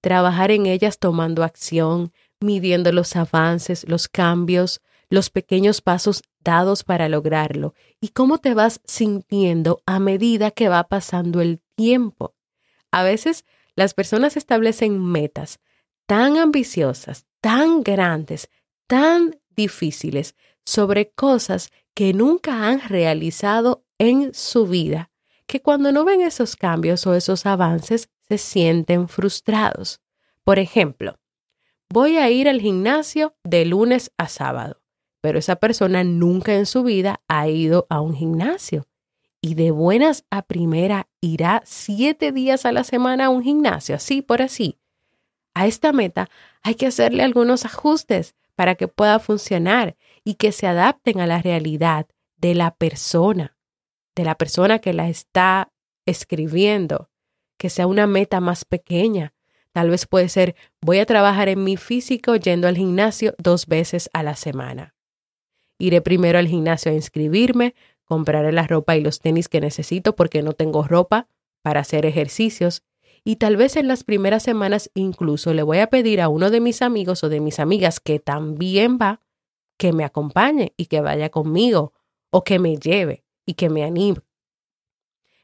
trabajar 0.07 0.53
en 0.53 0.67
ellas 0.67 1.01
tomando 1.01 1.43
acción, 1.43 2.13
midiendo 2.39 2.93
los 2.93 3.17
avances, 3.17 3.85
los 3.89 4.07
cambios, 4.07 4.81
los 5.11 5.31
pequeños 5.31 5.81
pasos 5.81 6.23
dados 6.45 6.85
para 6.85 7.09
lograrlo 7.09 7.75
y 8.01 8.11
cómo 8.11 8.39
te 8.39 8.55
vas 8.55 8.81
sintiendo 8.85 9.83
a 9.85 9.99
medida 9.99 10.53
que 10.53 10.69
va 10.69 10.85
pasando 10.85 11.41
el 11.41 11.61
tiempo. 11.75 12.37
A 12.93 13.03
veces 13.03 13.45
las 13.75 13.95
personas 13.95 14.37
establecen 14.37 15.05
metas 15.05 15.59
tan 16.07 16.37
ambiciosas, 16.37 17.27
tan 17.41 17.83
grandes, 17.83 18.49
tan 18.87 19.41
difíciles 19.57 20.37
sobre 20.65 21.11
cosas 21.11 21.73
que 21.95 22.13
nunca 22.13 22.69
han 22.69 22.79
realizado 22.79 23.85
en 23.99 24.33
su 24.35 24.69
vida, 24.69 25.11
que 25.49 25.63
cuando 25.63 25.91
no 25.91 26.05
ven 26.05 26.21
esos 26.21 26.55
cambios 26.55 27.09
o 27.09 27.15
esos 27.17 27.45
avances 27.45 28.09
se 28.29 28.39
sienten 28.39 29.09
frustrados. 29.09 30.01
Por 30.45 30.59
ejemplo, 30.59 31.19
voy 31.89 32.17
a 32.17 32.31
ir 32.31 32.49
al 32.49 32.61
gimnasio 32.61 33.35
de 33.45 33.65
lunes 33.65 34.13
a 34.17 34.29
sábado, 34.29 34.81
pero 35.21 35.39
esa 35.39 35.57
persona 35.57 36.05
nunca 36.05 36.55
en 36.55 36.67
su 36.67 36.83
vida 36.83 37.21
ha 37.29 37.49
ido 37.49 37.87
a 37.91 38.01
un 38.01 38.15
gimnasio 38.15 38.87
y 39.41 39.55
de 39.55 39.71
buenas 39.71 40.25
a 40.31 40.43
primera 40.43 41.09
irá 41.21 41.63
siete 41.65 42.33
días 42.33 42.67
a 42.67 42.73
la 42.73 42.85
semana 42.85 43.27
a 43.27 43.31
un 43.31 43.43
gimnasio, 43.43 43.95
así 43.95 44.23
por 44.23 44.43
así. 44.43 44.79
A 45.55 45.67
esta 45.67 45.93
meta 45.93 46.29
hay 46.63 46.75
que 46.75 46.87
hacerle 46.87 47.23
algunos 47.23 47.65
ajustes 47.65 48.35
para 48.57 48.75
que 48.75 48.89
pueda 48.89 49.19
funcionar 49.21 49.97
y 50.25 50.35
que 50.35 50.53
se 50.53 50.67
adapten 50.67 51.21
a 51.21 51.27
la 51.27 51.41
realidad 51.41 52.07
de 52.37 52.55
la 52.55 52.75
persona, 52.75 53.57
de 54.15 54.25
la 54.25 54.35
persona 54.35 54.81
que 54.81 54.93
la 54.93 55.09
está 55.09 55.73
escribiendo, 56.07 57.11
que 57.57 57.71
sea 57.71 57.87
una 57.87 58.07
meta 58.07 58.41
más 58.41 58.65
pequeña. 58.65 59.35
Tal 59.73 59.91
vez 59.91 60.07
puede 60.07 60.29
ser, 60.29 60.57
voy 60.81 60.99
a 60.99 61.07
trabajar 61.07 61.49
en 61.49 61.63
mi 61.63 61.77
físico 61.77 62.37
yendo 62.37 62.69
al 62.69 62.77
gimnasio 62.77 63.35
dos 63.39 63.67
veces 63.67 64.09
a 64.13 64.23
la 64.23 64.35
semana. 64.35 64.95
Iré 65.79 66.01
primero 66.01 66.39
al 66.39 66.49
gimnasio 66.49 66.91
a 66.91 66.95
inscribirme, 66.95 67.75
compraré 68.05 68.53
la 68.53 68.67
ropa 68.67 68.97
y 68.97 69.03
los 69.03 69.21
tenis 69.21 69.49
que 69.49 69.61
necesito 69.61 70.17
porque 70.17 70.43
no 70.43 70.53
tengo 70.53 70.83
ropa 70.85 71.29
para 71.63 71.81
hacer 71.81 72.07
ejercicios. 72.07 72.83
Y 73.25 73.37
tal 73.37 73.57
vez 73.57 73.77
en 73.77 73.89
las 73.89 74.05
primeras 74.05 74.43
semanas 74.45 74.91
incluso 74.95 75.53
le 75.53 75.63
voy 75.63 75.79
a 75.79 75.89
pedir 75.89 76.21
a 76.21 76.29
uno 76.29 76.51
de 76.51 76.61
mis 76.61 76.81
amigos 76.81 77.25
o 77.25 77.29
de 77.29 77.41
mis 77.41 77.59
amigas 77.59 78.01
que 78.01 78.19
también 78.19 78.99
va, 79.01 79.21
que 79.77 79.93
me 79.93 80.05
acompañe 80.05 80.73
y 80.77 80.87
que 80.87 81.01
vaya 81.01 81.29
conmigo 81.29 81.93
o 82.31 82.45
que 82.45 82.59
me 82.59 82.77
lleve 82.77 83.25
y 83.45 83.55
que 83.55 83.69
me 83.69 83.85
anime. 83.85 84.26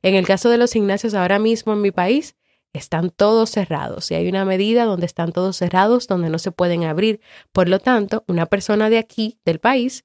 En 0.03 0.15
el 0.15 0.27
caso 0.27 0.51
de 0.51 0.59
los 0.59 0.73
gimnasios 0.73 1.15
ahora 1.15 1.39
mismo 1.39 1.73
en 1.73 1.81
mi 1.81 1.91
país, 1.91 2.37
están 2.73 3.11
todos 3.11 3.51
cerrados 3.51 4.11
y 4.11 4.15
hay 4.15 4.29
una 4.29 4.45
medida 4.45 4.85
donde 4.85 5.07
están 5.07 5.33
todos 5.33 5.57
cerrados, 5.57 6.07
donde 6.07 6.31
no 6.31 6.39
se 6.39 6.53
pueden 6.53 6.85
abrir. 6.85 7.21
Por 7.53 7.69
lo 7.69 7.79
tanto, 7.79 8.25
una 8.27 8.47
persona 8.47 8.89
de 8.91 8.99
aquí, 8.99 9.39
del 9.45 9.61
país, 9.61 10.05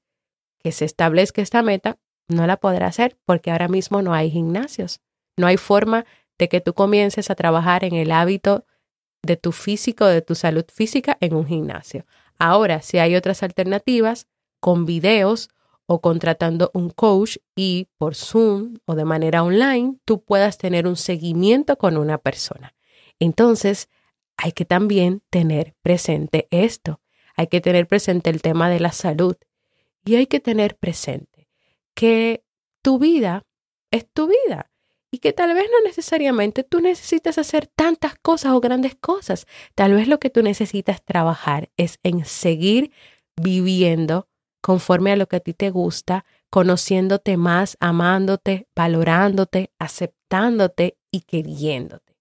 que 0.58 0.72
se 0.72 0.84
establezca 0.84 1.40
esta 1.40 1.62
meta, 1.62 1.98
no 2.28 2.46
la 2.46 2.58
podrá 2.58 2.86
hacer 2.88 3.18
porque 3.24 3.50
ahora 3.50 3.68
mismo 3.68 4.02
no 4.02 4.12
hay 4.12 4.30
gimnasios. 4.30 5.00
No 5.36 5.46
hay 5.46 5.56
forma 5.56 6.04
de 6.38 6.48
que 6.48 6.60
tú 6.60 6.74
comiences 6.74 7.30
a 7.30 7.34
trabajar 7.34 7.84
en 7.84 7.94
el 7.94 8.12
hábito 8.12 8.66
de 9.22 9.36
tu 9.36 9.52
físico, 9.52 10.04
de 10.06 10.22
tu 10.22 10.34
salud 10.34 10.64
física 10.72 11.16
en 11.20 11.34
un 11.34 11.46
gimnasio. 11.46 12.06
Ahora, 12.38 12.82
si 12.82 12.98
hay 12.98 13.16
otras 13.16 13.42
alternativas 13.42 14.26
con 14.60 14.84
videos 14.84 15.48
o 15.90 16.02
contratando 16.02 16.70
un 16.74 16.90
coach 16.90 17.38
y 17.56 17.88
por 17.96 18.14
Zoom 18.14 18.76
o 18.84 18.94
de 18.94 19.06
manera 19.06 19.42
online, 19.42 19.96
tú 20.04 20.22
puedas 20.22 20.58
tener 20.58 20.86
un 20.86 20.96
seguimiento 20.96 21.78
con 21.78 21.96
una 21.96 22.18
persona. 22.18 22.74
Entonces, 23.18 23.88
hay 24.36 24.52
que 24.52 24.66
también 24.66 25.22
tener 25.30 25.74
presente 25.80 26.46
esto. 26.50 27.00
Hay 27.36 27.46
que 27.46 27.62
tener 27.62 27.88
presente 27.88 28.28
el 28.28 28.42
tema 28.42 28.68
de 28.68 28.80
la 28.80 28.92
salud 28.92 29.36
y 30.04 30.16
hay 30.16 30.26
que 30.26 30.40
tener 30.40 30.76
presente 30.76 31.48
que 31.94 32.44
tu 32.82 32.98
vida 32.98 33.46
es 33.90 34.06
tu 34.12 34.28
vida 34.28 34.70
y 35.10 35.20
que 35.20 35.32
tal 35.32 35.54
vez 35.54 35.70
no 35.72 35.80
necesariamente 35.88 36.64
tú 36.64 36.80
necesitas 36.80 37.38
hacer 37.38 37.66
tantas 37.66 38.14
cosas 38.20 38.52
o 38.52 38.60
grandes 38.60 38.94
cosas. 38.94 39.46
Tal 39.74 39.94
vez 39.94 40.06
lo 40.06 40.20
que 40.20 40.28
tú 40.28 40.42
necesitas 40.42 41.02
trabajar 41.02 41.70
es 41.78 41.98
en 42.02 42.26
seguir 42.26 42.92
viviendo 43.36 44.28
conforme 44.68 45.12
a 45.12 45.16
lo 45.16 45.26
que 45.28 45.36
a 45.36 45.40
ti 45.40 45.54
te 45.54 45.70
gusta, 45.70 46.26
conociéndote 46.50 47.38
más, 47.38 47.78
amándote, 47.80 48.68
valorándote, 48.76 49.70
aceptándote 49.78 50.98
y 51.10 51.22
queriéndote. 51.22 52.18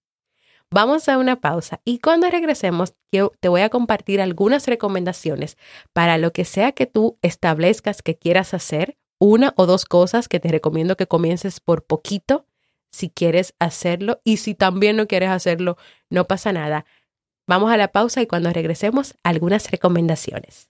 Vamos 0.72 1.10
a 1.10 1.18
una 1.18 1.42
pausa 1.42 1.82
y 1.84 2.00
cuando 2.00 2.30
regresemos 2.30 2.94
yo 3.12 3.34
te 3.42 3.50
voy 3.50 3.64
a 3.64 3.70
compartir 3.70 4.22
algunas 4.22 4.66
recomendaciones 4.66 5.58
para 5.92 6.18
lo 6.18 6.32
que 6.32 6.46
sea 6.46 6.72
que 6.72 6.86
tú 6.86 7.18
establezcas 7.22 8.02
que 8.02 8.16
quieras 8.16 8.54
hacer, 8.54 8.98
una 9.20 9.54
o 9.58 9.66
dos 9.66 9.84
cosas 9.84 10.30
que 10.30 10.40
te 10.40 10.48
recomiendo 10.48 10.96
que 10.96 11.06
comiences 11.06 11.60
por 11.60 11.84
poquito 11.84 12.46
si 12.92 13.10
quieres 13.10 13.56
hacerlo 13.60 14.22
y 14.24 14.38
si 14.38 14.56
también 14.56 14.96
no 14.96 15.06
quieres 15.06 15.32
hacerlo, 15.32 15.76
no 16.10 16.24
pasa 16.24 16.54
nada. 16.54 16.86
Vamos 17.46 17.74
a 17.74 17.76
la 17.76 17.90
pausa 17.90 18.22
y 18.22 18.26
cuando 18.26 18.54
regresemos, 18.54 19.16
algunas 19.22 19.70
recomendaciones. 19.70 20.70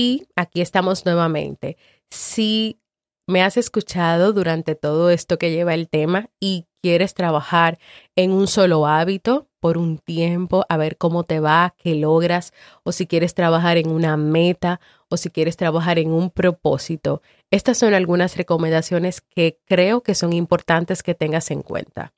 Y 0.00 0.26
aquí 0.34 0.62
estamos 0.62 1.04
nuevamente. 1.04 1.76
Si 2.08 2.80
me 3.26 3.42
has 3.42 3.58
escuchado 3.58 4.32
durante 4.32 4.74
todo 4.74 5.10
esto 5.10 5.36
que 5.36 5.50
lleva 5.50 5.74
el 5.74 5.90
tema 5.90 6.30
y 6.40 6.64
quieres 6.80 7.12
trabajar 7.12 7.78
en 8.16 8.32
un 8.32 8.46
solo 8.46 8.86
hábito 8.86 9.50
por 9.60 9.76
un 9.76 9.98
tiempo, 9.98 10.64
a 10.70 10.78
ver 10.78 10.96
cómo 10.96 11.24
te 11.24 11.38
va, 11.38 11.74
qué 11.76 11.96
logras, 11.96 12.54
o 12.82 12.92
si 12.92 13.06
quieres 13.06 13.34
trabajar 13.34 13.76
en 13.76 13.90
una 13.90 14.16
meta, 14.16 14.80
o 15.10 15.18
si 15.18 15.28
quieres 15.28 15.58
trabajar 15.58 15.98
en 15.98 16.12
un 16.12 16.30
propósito. 16.30 17.20
Estas 17.50 17.76
son 17.76 17.92
algunas 17.92 18.38
recomendaciones 18.38 19.20
que 19.20 19.60
creo 19.66 20.02
que 20.02 20.14
son 20.14 20.32
importantes 20.32 21.02
que 21.02 21.14
tengas 21.14 21.50
en 21.50 21.60
cuenta. 21.60 22.14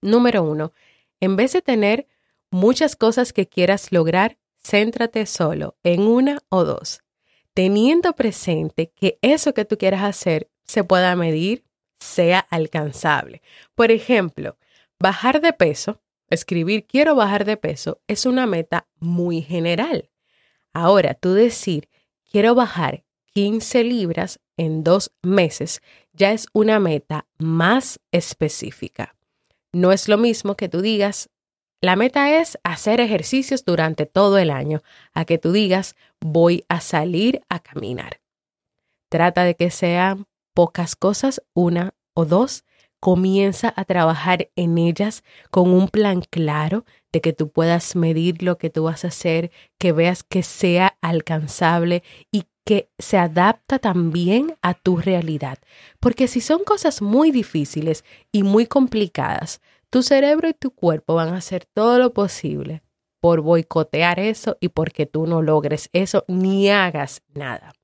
Número 0.00 0.44
uno, 0.44 0.72
en 1.18 1.34
vez 1.34 1.54
de 1.54 1.60
tener 1.60 2.06
muchas 2.52 2.94
cosas 2.94 3.32
que 3.32 3.48
quieras 3.48 3.90
lograr, 3.90 4.38
céntrate 4.62 5.26
solo 5.26 5.76
en 5.82 6.02
una 6.02 6.38
o 6.48 6.64
dos, 6.64 7.02
teniendo 7.54 8.14
presente 8.14 8.92
que 8.94 9.18
eso 9.22 9.54
que 9.54 9.64
tú 9.64 9.78
quieras 9.78 10.02
hacer 10.02 10.50
se 10.64 10.84
pueda 10.84 11.16
medir, 11.16 11.64
sea 11.98 12.38
alcanzable. 12.38 13.42
Por 13.74 13.90
ejemplo, 13.90 14.56
bajar 14.98 15.40
de 15.40 15.52
peso, 15.52 16.00
escribir 16.28 16.86
quiero 16.86 17.14
bajar 17.14 17.44
de 17.44 17.56
peso 17.56 18.00
es 18.06 18.26
una 18.26 18.46
meta 18.46 18.86
muy 18.98 19.42
general. 19.42 20.10
Ahora, 20.72 21.14
tú 21.14 21.34
decir 21.34 21.88
quiero 22.30 22.54
bajar 22.54 23.04
15 23.32 23.84
libras 23.84 24.40
en 24.56 24.84
dos 24.84 25.12
meses 25.22 25.82
ya 26.12 26.32
es 26.32 26.46
una 26.52 26.78
meta 26.78 27.26
más 27.38 28.00
específica. 28.12 29.16
No 29.72 29.92
es 29.92 30.08
lo 30.08 30.18
mismo 30.18 30.56
que 30.56 30.68
tú 30.68 30.80
digas, 30.80 31.30
la 31.80 31.96
meta 31.96 32.40
es 32.40 32.58
hacer 32.62 33.00
ejercicios 33.00 33.64
durante 33.64 34.06
todo 34.06 34.38
el 34.38 34.50
año, 34.50 34.82
a 35.14 35.24
que 35.24 35.38
tú 35.38 35.52
digas, 35.52 35.96
voy 36.20 36.64
a 36.68 36.80
salir 36.80 37.42
a 37.48 37.60
caminar. 37.60 38.20
Trata 39.08 39.44
de 39.44 39.56
que 39.56 39.70
sean 39.70 40.26
pocas 40.54 40.94
cosas, 40.94 41.42
una 41.54 41.94
o 42.14 42.26
dos, 42.26 42.64
comienza 43.00 43.72
a 43.76 43.84
trabajar 43.86 44.50
en 44.56 44.76
ellas 44.76 45.24
con 45.50 45.70
un 45.72 45.88
plan 45.88 46.20
claro 46.20 46.84
de 47.12 47.22
que 47.22 47.32
tú 47.32 47.48
puedas 47.50 47.96
medir 47.96 48.42
lo 48.42 48.58
que 48.58 48.68
tú 48.68 48.84
vas 48.84 49.04
a 49.04 49.08
hacer, 49.08 49.50
que 49.78 49.92
veas 49.92 50.22
que 50.22 50.42
sea 50.42 50.98
alcanzable 51.00 52.02
y 52.30 52.44
que 52.66 52.90
se 52.98 53.16
adapta 53.16 53.78
también 53.78 54.54
a 54.60 54.74
tu 54.74 54.98
realidad. 54.98 55.58
Porque 55.98 56.28
si 56.28 56.42
son 56.42 56.62
cosas 56.62 57.00
muy 57.00 57.30
difíciles 57.30 58.04
y 58.32 58.42
muy 58.42 58.66
complicadas, 58.66 59.62
tu 59.90 60.02
cerebro 60.02 60.48
y 60.48 60.54
tu 60.54 60.70
cuerpo 60.70 61.14
van 61.14 61.34
a 61.34 61.38
hacer 61.38 61.66
todo 61.66 61.98
lo 61.98 62.12
posible 62.12 62.82
por 63.20 63.42
boicotear 63.42 64.18
eso 64.18 64.56
y 64.60 64.68
porque 64.68 65.06
tú 65.06 65.26
no 65.26 65.42
logres 65.42 65.90
eso 65.92 66.24
ni 66.26 66.70
hagas 66.70 67.22
nada. 67.34 67.74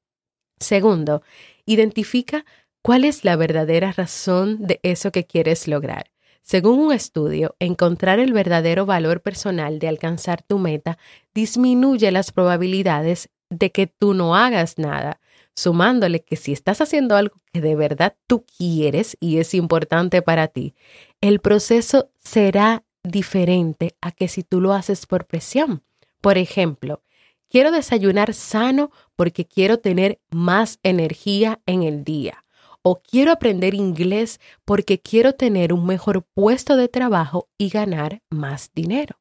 Segundo, 0.58 1.22
identifica 1.66 2.46
cuál 2.82 3.04
es 3.04 3.24
la 3.24 3.36
verdadera 3.36 3.92
razón 3.92 4.66
de 4.66 4.80
eso 4.82 5.12
que 5.12 5.26
quieres 5.26 5.68
lograr. 5.68 6.10
Según 6.40 6.78
un 6.78 6.92
estudio, 6.92 7.56
encontrar 7.58 8.20
el 8.20 8.32
verdadero 8.32 8.86
valor 8.86 9.20
personal 9.20 9.80
de 9.80 9.88
alcanzar 9.88 10.42
tu 10.42 10.58
meta 10.58 10.96
disminuye 11.34 12.10
las 12.12 12.30
probabilidades 12.30 13.28
de 13.50 13.72
que 13.72 13.88
tú 13.88 14.14
no 14.14 14.36
hagas 14.36 14.78
nada, 14.78 15.20
sumándole 15.56 16.22
que 16.22 16.36
si 16.36 16.52
estás 16.52 16.80
haciendo 16.80 17.16
algo 17.16 17.40
que 17.52 17.60
de 17.60 17.74
verdad 17.74 18.16
tú 18.28 18.44
quieres 18.46 19.16
y 19.18 19.38
es 19.38 19.54
importante 19.54 20.22
para 20.22 20.46
ti, 20.46 20.76
el 21.20 21.40
proceso 21.40 22.10
será 22.18 22.84
diferente 23.02 23.96
a 24.00 24.12
que 24.12 24.28
si 24.28 24.44
tú 24.44 24.60
lo 24.60 24.72
haces 24.72 25.06
por 25.06 25.26
presión. 25.26 25.82
Por 26.20 26.38
ejemplo, 26.38 27.02
Quiero 27.48 27.70
desayunar 27.70 28.34
sano 28.34 28.90
porque 29.14 29.46
quiero 29.46 29.78
tener 29.78 30.20
más 30.30 30.78
energía 30.82 31.60
en 31.66 31.82
el 31.82 32.04
día. 32.04 32.44
O 32.82 33.02
quiero 33.02 33.32
aprender 33.32 33.74
inglés 33.74 34.40
porque 34.64 35.00
quiero 35.00 35.32
tener 35.34 35.72
un 35.72 35.86
mejor 35.86 36.24
puesto 36.34 36.76
de 36.76 36.88
trabajo 36.88 37.48
y 37.58 37.68
ganar 37.68 38.22
más 38.30 38.70
dinero. 38.74 39.20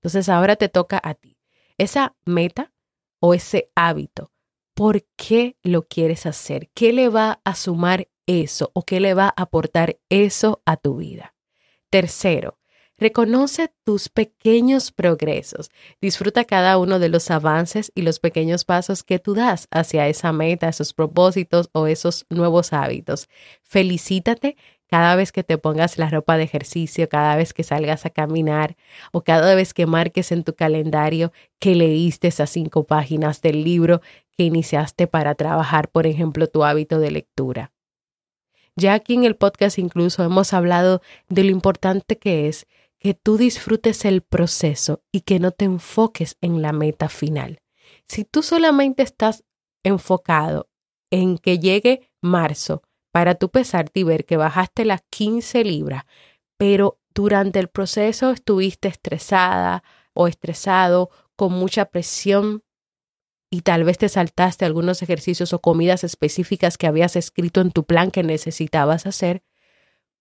Entonces 0.00 0.28
ahora 0.28 0.56
te 0.56 0.68
toca 0.68 1.00
a 1.02 1.14
ti. 1.14 1.38
Esa 1.78 2.14
meta 2.24 2.72
o 3.20 3.34
ese 3.34 3.70
hábito, 3.74 4.32
¿por 4.74 5.04
qué 5.16 5.56
lo 5.62 5.86
quieres 5.86 6.26
hacer? 6.26 6.70
¿Qué 6.74 6.92
le 6.92 7.08
va 7.08 7.40
a 7.44 7.54
sumar 7.54 8.08
eso 8.26 8.70
o 8.74 8.84
qué 8.84 9.00
le 9.00 9.14
va 9.14 9.26
a 9.26 9.42
aportar 9.42 9.98
eso 10.08 10.62
a 10.64 10.76
tu 10.76 10.96
vida? 10.96 11.34
Tercero, 11.90 12.58
Reconoce 13.02 13.74
tus 13.82 14.08
pequeños 14.08 14.92
progresos. 14.92 15.72
Disfruta 16.00 16.44
cada 16.44 16.78
uno 16.78 17.00
de 17.00 17.08
los 17.08 17.32
avances 17.32 17.90
y 17.96 18.02
los 18.02 18.20
pequeños 18.20 18.64
pasos 18.64 19.02
que 19.02 19.18
tú 19.18 19.34
das 19.34 19.66
hacia 19.72 20.06
esa 20.06 20.32
meta, 20.32 20.68
esos 20.68 20.94
propósitos 20.94 21.68
o 21.72 21.88
esos 21.88 22.26
nuevos 22.30 22.72
hábitos. 22.72 23.28
Felicítate 23.64 24.56
cada 24.86 25.16
vez 25.16 25.32
que 25.32 25.42
te 25.42 25.58
pongas 25.58 25.98
la 25.98 26.10
ropa 26.10 26.36
de 26.36 26.44
ejercicio, 26.44 27.08
cada 27.08 27.34
vez 27.34 27.52
que 27.52 27.64
salgas 27.64 28.06
a 28.06 28.10
caminar 28.10 28.76
o 29.10 29.24
cada 29.24 29.56
vez 29.56 29.74
que 29.74 29.86
marques 29.86 30.30
en 30.30 30.44
tu 30.44 30.54
calendario 30.54 31.32
que 31.58 31.74
leíste 31.74 32.28
esas 32.28 32.50
cinco 32.50 32.84
páginas 32.84 33.40
del 33.40 33.64
libro 33.64 34.00
que 34.36 34.44
iniciaste 34.44 35.06
para 35.06 35.34
trabajar, 35.34 35.88
por 35.88 36.06
ejemplo, 36.06 36.46
tu 36.46 36.64
hábito 36.64 36.98
de 36.98 37.10
lectura. 37.10 37.72
Ya 38.74 38.94
aquí 38.94 39.14
en 39.14 39.24
el 39.24 39.36
podcast 39.36 39.78
incluso 39.78 40.24
hemos 40.24 40.52
hablado 40.52 41.02
de 41.28 41.44
lo 41.44 41.50
importante 41.50 42.18
que 42.18 42.48
es 42.48 42.66
que 42.98 43.14
tú 43.14 43.36
disfrutes 43.36 44.04
el 44.04 44.22
proceso 44.22 45.02
y 45.12 45.22
que 45.22 45.40
no 45.40 45.50
te 45.50 45.64
enfoques 45.64 46.36
en 46.40 46.62
la 46.62 46.72
meta 46.72 47.08
final. 47.08 47.60
Si 48.06 48.24
tú 48.24 48.42
solamente 48.42 49.02
estás 49.02 49.44
enfocado 49.82 50.68
en 51.10 51.36
que 51.36 51.58
llegue 51.58 52.10
marzo 52.20 52.82
para 53.10 53.34
tú 53.34 53.50
pesarte 53.50 54.00
y 54.00 54.04
ver 54.04 54.24
que 54.24 54.36
bajaste 54.36 54.84
las 54.84 55.02
15 55.10 55.64
libras, 55.64 56.04
pero 56.56 57.00
durante 57.14 57.58
el 57.58 57.68
proceso 57.68 58.30
estuviste 58.30 58.88
estresada 58.88 59.82
o 60.14 60.28
estresado 60.28 61.10
con 61.36 61.52
mucha 61.52 61.86
presión 61.86 62.62
y 63.52 63.60
tal 63.60 63.84
vez 63.84 63.98
te 63.98 64.08
saltaste 64.08 64.64
algunos 64.64 65.02
ejercicios 65.02 65.52
o 65.52 65.60
comidas 65.60 66.04
específicas 66.04 66.78
que 66.78 66.86
habías 66.86 67.16
escrito 67.16 67.60
en 67.60 67.70
tu 67.70 67.84
plan 67.84 68.10
que 68.10 68.22
necesitabas 68.22 69.04
hacer, 69.04 69.42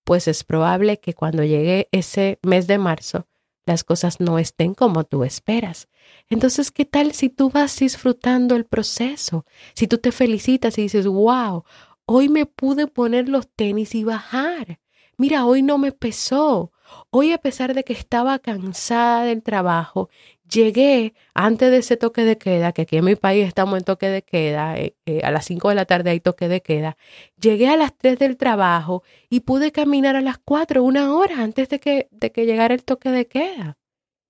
pues 0.04 0.28
es 0.28 0.44
probable 0.44 1.00
que 1.00 1.13
cuando 1.13 1.46
llegue 1.46 1.88
ese 1.94 2.39
mes 2.44 2.67
de 2.67 2.78
marzo 2.78 3.30
las 3.65 3.86
cosas 3.86 4.20
no 4.20 4.38
estén 4.38 4.74
como 4.74 5.06
tú 5.06 5.24
esperas. 5.24 5.88
Entonces, 6.30 6.72
¿qué 6.72 6.84
tal 6.84 7.13
si 7.13 7.30
tú 7.30 7.50
vas 7.50 7.80
disfrutando 7.80 8.58
el 8.58 8.65
proceso? 8.65 9.46
Si 9.76 9.88
tú 9.88 9.98
te 9.98 10.12
felicitas 10.12 10.78
y 10.78 10.82
dices, 10.82 11.08
wow, 11.08 11.63
hoy 12.06 12.28
me 12.28 12.46
pude 12.46 12.88
poner 12.88 13.30
los 13.30 13.48
tenis 13.48 13.96
y 13.96 14.04
bajar. 14.04 14.82
Mira, 15.15 15.46
hoy 15.46 15.62
no 15.62 15.78
me 15.78 15.94
pesó. 15.94 16.74
Hoy 17.12 17.32
a 17.32 17.38
pesar 17.38 17.74
de 17.76 17.86
que 17.86 17.94
estaba 17.94 18.39
cansada 18.39 19.24
del 19.24 19.41
trabajo, 19.41 20.10
llegué 20.52 21.14
antes 21.34 21.72
de 21.72 21.78
ese 21.78 21.98
toque 21.98 22.24
de 22.24 22.38
queda, 22.38 22.72
que 22.74 22.84
aquí 22.84 22.98
en 22.98 23.06
mi 23.06 23.16
país 23.16 23.48
estamos 23.48 23.78
en 23.78 23.84
toque 23.84 24.08
de 24.10 24.22
queda, 24.22 24.78
eh, 24.78 24.96
eh, 25.06 25.22
a 25.24 25.32
las 25.32 25.46
5 25.46 25.70
de 25.70 25.76
la 25.76 25.86
tarde 25.86 26.12
hay 26.12 26.20
toque 26.20 26.48
de 26.48 26.62
queda, 26.62 26.98
llegué 27.40 27.70
a 27.70 27.78
las 27.78 27.98
3 27.98 28.20
del 28.20 28.38
trabajo 28.38 29.04
y 29.30 29.42
pude 29.42 29.72
caminar 29.72 30.16
a 30.16 30.22
las 30.22 30.38
4, 30.38 30.84
una 30.84 31.16
hora 31.16 31.42
antes 31.42 31.70
de 31.70 31.80
que, 31.80 32.08
de 32.12 32.32
que 32.32 32.46
llegara 32.46 32.74
el 32.74 32.84
toque 32.84 33.10
de 33.10 33.28
queda. 33.28 33.78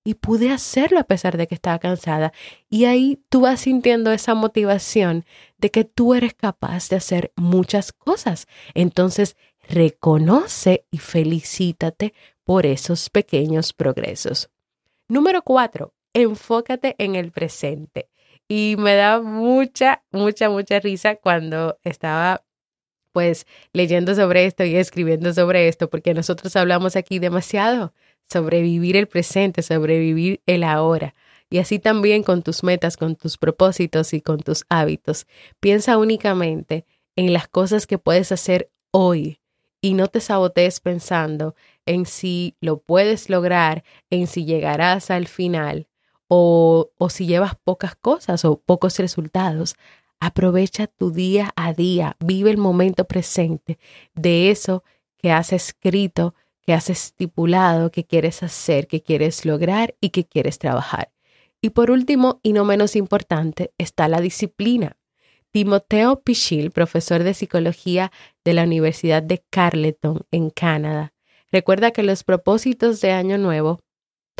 Y 0.04 0.14
pude 0.14 0.50
hacerlo 0.50 0.98
a 0.98 1.04
pesar 1.04 1.36
de 1.36 1.46
que 1.46 1.54
estaba 1.54 1.78
cansada. 1.78 2.32
Y 2.68 2.86
ahí 2.86 3.22
tú 3.28 3.42
vas 3.42 3.60
sintiendo 3.60 4.10
esa 4.10 4.34
motivación 4.34 5.24
de 5.58 5.70
que 5.70 5.84
tú 5.84 6.14
eres 6.14 6.34
capaz 6.34 6.88
de 6.88 6.96
hacer 6.96 7.32
muchas 7.36 7.92
cosas. 7.92 8.48
Entonces, 8.74 9.36
reconoce 9.68 10.86
y 10.90 10.98
felicítate 10.98 12.14
por 12.42 12.66
esos 12.66 13.10
pequeños 13.10 13.72
progresos. 13.72 14.50
Número 15.06 15.42
cuatro, 15.42 15.94
enfócate 16.14 16.94
en 16.98 17.14
el 17.14 17.30
presente. 17.32 18.08
Y 18.48 18.76
me 18.78 18.94
da 18.94 19.20
mucha, 19.20 20.02
mucha, 20.10 20.50
mucha 20.50 20.80
risa 20.80 21.16
cuando 21.16 21.78
estaba 21.84 22.44
pues 23.12 23.46
leyendo 23.72 24.14
sobre 24.14 24.46
esto 24.46 24.64
y 24.64 24.74
escribiendo 24.76 25.32
sobre 25.34 25.68
esto, 25.68 25.90
porque 25.90 26.14
nosotros 26.14 26.56
hablamos 26.56 26.96
aquí 26.96 27.18
demasiado 27.18 27.92
sobre 28.30 28.62
vivir 28.62 28.96
el 28.96 29.06
presente, 29.06 29.62
sobre 29.62 29.98
vivir 29.98 30.40
el 30.46 30.64
ahora. 30.64 31.14
Y 31.50 31.58
así 31.58 31.78
también 31.78 32.22
con 32.22 32.42
tus 32.42 32.62
metas, 32.62 32.96
con 32.96 33.16
tus 33.16 33.36
propósitos 33.36 34.14
y 34.14 34.22
con 34.22 34.40
tus 34.40 34.64
hábitos. 34.70 35.26
Piensa 35.60 35.98
únicamente 35.98 36.86
en 37.14 37.34
las 37.34 37.46
cosas 37.48 37.86
que 37.86 37.98
puedes 37.98 38.32
hacer 38.32 38.70
hoy 38.90 39.38
y 39.82 39.92
no 39.92 40.08
te 40.08 40.20
sabotees 40.20 40.80
pensando 40.80 41.54
en 41.84 42.06
si 42.06 42.56
lo 42.60 42.78
puedes 42.78 43.28
lograr, 43.28 43.84
en 44.08 44.26
si 44.26 44.46
llegarás 44.46 45.10
al 45.10 45.26
final 45.26 45.88
o, 46.34 47.08
si 47.10 47.26
llevas 47.26 47.56
pocas 47.62 47.94
cosas 47.94 48.46
o 48.46 48.58
pocos 48.58 48.98
resultados. 48.98 49.76
Aprovecha 50.18 50.86
tu 50.86 51.10
día 51.10 51.52
a 51.56 51.74
día, 51.74 52.16
vive 52.20 52.50
el 52.50 52.56
momento 52.56 53.04
presente 53.04 53.78
de 54.14 54.50
eso 54.50 54.82
que 55.18 55.30
has 55.30 55.52
escrito, 55.52 56.34
que 56.62 56.72
has 56.72 56.88
estipulado, 56.88 57.90
que 57.90 58.04
quieres 58.04 58.42
hacer, 58.42 58.86
que 58.86 59.02
quieres 59.02 59.44
lograr 59.44 59.94
y 60.00 60.08
que 60.08 60.24
quieres 60.24 60.58
trabajar. 60.58 61.12
Y 61.60 61.70
por 61.70 61.90
último, 61.90 62.40
y 62.42 62.54
no 62.54 62.64
menos 62.64 62.96
importante, 62.96 63.74
está 63.76 64.08
la 64.08 64.22
disciplina. 64.22 64.96
Timoteo 65.50 66.22
Pichil, 66.22 66.70
profesor 66.70 67.24
de 67.24 67.34
psicología 67.34 68.10
de 68.42 68.54
la 68.54 68.62
Universidad 68.62 69.22
de 69.22 69.44
Carleton 69.50 70.22
en 70.30 70.48
Canadá, 70.48 71.12
recuerda 71.50 71.90
que 71.90 72.02
los 72.02 72.24
propósitos 72.24 73.02
de 73.02 73.12
Año 73.12 73.36
Nuevo 73.36 73.80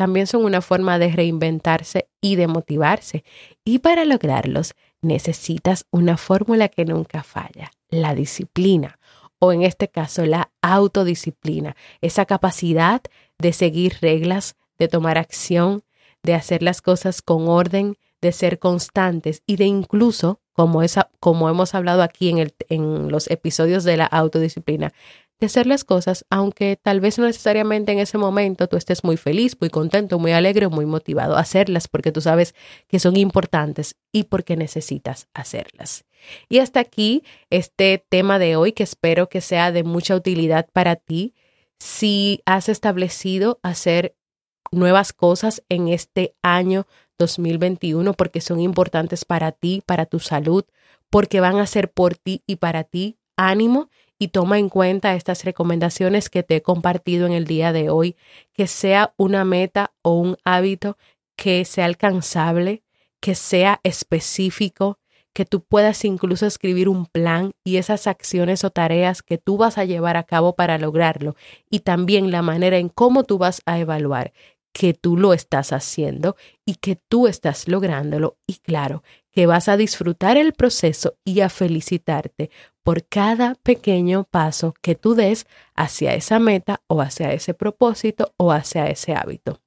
también 0.02 0.26
son 0.26 0.44
una 0.44 0.62
forma 0.62 0.98
de 0.98 1.12
reinventarse 1.12 2.08
y 2.20 2.34
de 2.34 2.48
motivarse. 2.48 3.22
Y 3.64 3.78
para 3.78 4.04
lograrlos 4.04 4.74
necesitas 5.00 5.86
una 5.92 6.16
fórmula 6.16 6.68
que 6.68 6.84
nunca 6.84 7.22
falla, 7.22 7.70
la 7.88 8.16
disciplina, 8.16 8.98
o 9.38 9.52
en 9.52 9.62
este 9.62 9.86
caso 9.86 10.26
la 10.26 10.50
autodisciplina, 10.60 11.76
esa 12.00 12.26
capacidad 12.26 13.00
de 13.38 13.52
seguir 13.52 13.98
reglas, 14.00 14.56
de 14.76 14.88
tomar 14.88 15.18
acción, 15.18 15.84
de 16.24 16.34
hacer 16.34 16.64
las 16.64 16.82
cosas 16.82 17.22
con 17.22 17.46
orden, 17.46 17.96
de 18.20 18.32
ser 18.32 18.58
constantes 18.58 19.44
y 19.46 19.54
de 19.54 19.66
incluso, 19.66 20.40
como, 20.52 20.82
hemos 21.48 21.74
hablado 21.76 22.02
aquí 22.02 22.28
en, 22.30 22.52
en 22.68 23.08
los 23.08 23.30
episodios 23.30 23.84
de 23.84 23.98
la 23.98 24.06
autodisciplina, 24.06 24.94
de 25.42 25.46
hacer 25.46 25.66
las 25.66 25.82
cosas, 25.82 26.24
aunque 26.30 26.78
tal 26.80 27.00
vez 27.00 27.18
no 27.18 27.26
necesariamente 27.26 27.90
en 27.90 27.98
ese 27.98 28.16
momento 28.16 28.68
tú 28.68 28.76
estés 28.76 29.02
muy 29.02 29.16
feliz, 29.16 29.56
muy 29.60 29.70
contento, 29.70 30.20
muy 30.20 30.30
alegre, 30.30 30.68
muy 30.68 30.86
motivado 30.86 31.36
a 31.36 31.40
hacerlas 31.40 31.88
porque 31.88 32.12
tú 32.12 32.20
sabes 32.20 32.54
que 32.86 33.00
son 33.00 33.16
importantes 33.16 33.96
y 34.12 34.24
porque 34.24 34.56
necesitas 34.56 35.26
hacerlas. 35.34 36.04
Y 36.48 36.58
hasta 36.58 36.78
aquí 36.78 37.24
este 37.50 38.04
tema 38.08 38.38
de 38.38 38.54
hoy 38.54 38.70
que 38.70 38.84
espero 38.84 39.28
que 39.28 39.40
sea 39.40 39.72
de 39.72 39.82
mucha 39.82 40.14
utilidad 40.14 40.68
para 40.72 40.94
ti. 40.94 41.34
Si 41.80 42.40
has 42.46 42.68
establecido 42.68 43.58
hacer 43.64 44.14
nuevas 44.70 45.12
cosas 45.12 45.64
en 45.68 45.88
este 45.88 46.36
año 46.42 46.86
2021 47.18 48.14
porque 48.14 48.40
son 48.40 48.60
importantes 48.60 49.24
para 49.24 49.50
ti, 49.50 49.82
para 49.84 50.06
tu 50.06 50.20
salud, 50.20 50.64
porque 51.10 51.40
van 51.40 51.56
a 51.56 51.66
ser 51.66 51.90
por 51.90 52.14
ti 52.14 52.44
y 52.46 52.56
para 52.56 52.84
ti. 52.84 53.18
Ánimo 53.36 53.90
y 54.22 54.28
toma 54.28 54.60
en 54.60 54.68
cuenta 54.68 55.16
estas 55.16 55.44
recomendaciones 55.44 56.30
que 56.30 56.44
te 56.44 56.54
he 56.54 56.62
compartido 56.62 57.26
en 57.26 57.32
el 57.32 57.44
día 57.44 57.72
de 57.72 57.90
hoy, 57.90 58.14
que 58.52 58.68
sea 58.68 59.14
una 59.16 59.44
meta 59.44 59.94
o 60.02 60.14
un 60.14 60.36
hábito 60.44 60.96
que 61.34 61.64
sea 61.64 61.86
alcanzable, 61.86 62.84
que 63.18 63.34
sea 63.34 63.80
específico, 63.82 65.00
que 65.32 65.44
tú 65.44 65.64
puedas 65.64 66.04
incluso 66.04 66.46
escribir 66.46 66.88
un 66.88 67.06
plan 67.06 67.50
y 67.64 67.78
esas 67.78 68.06
acciones 68.06 68.62
o 68.62 68.70
tareas 68.70 69.22
que 69.22 69.38
tú 69.38 69.56
vas 69.56 69.76
a 69.76 69.84
llevar 69.86 70.16
a 70.16 70.22
cabo 70.22 70.54
para 70.54 70.78
lograrlo 70.78 71.34
y 71.68 71.80
también 71.80 72.30
la 72.30 72.42
manera 72.42 72.78
en 72.78 72.90
cómo 72.90 73.24
tú 73.24 73.38
vas 73.38 73.60
a 73.66 73.80
evaluar 73.80 74.32
que 74.72 74.94
tú 74.94 75.16
lo 75.16 75.34
estás 75.34 75.72
haciendo 75.72 76.36
y 76.64 76.76
que 76.76 76.96
tú 76.96 77.26
estás 77.26 77.68
lográndolo. 77.68 78.38
Y 78.46 78.54
claro, 78.58 79.02
que 79.30 79.46
vas 79.46 79.68
a 79.68 79.76
disfrutar 79.76 80.36
el 80.36 80.52
proceso 80.52 81.16
y 81.24 81.40
a 81.40 81.48
felicitarte 81.48 82.50
por 82.82 83.06
cada 83.06 83.54
pequeño 83.56 84.24
paso 84.24 84.74
que 84.82 84.94
tú 84.94 85.14
des 85.14 85.46
hacia 85.74 86.14
esa 86.14 86.38
meta 86.38 86.82
o 86.86 87.00
hacia 87.00 87.32
ese 87.32 87.54
propósito 87.54 88.32
o 88.36 88.52
hacia 88.52 88.86
ese 88.88 89.14
hábito. 89.14 89.60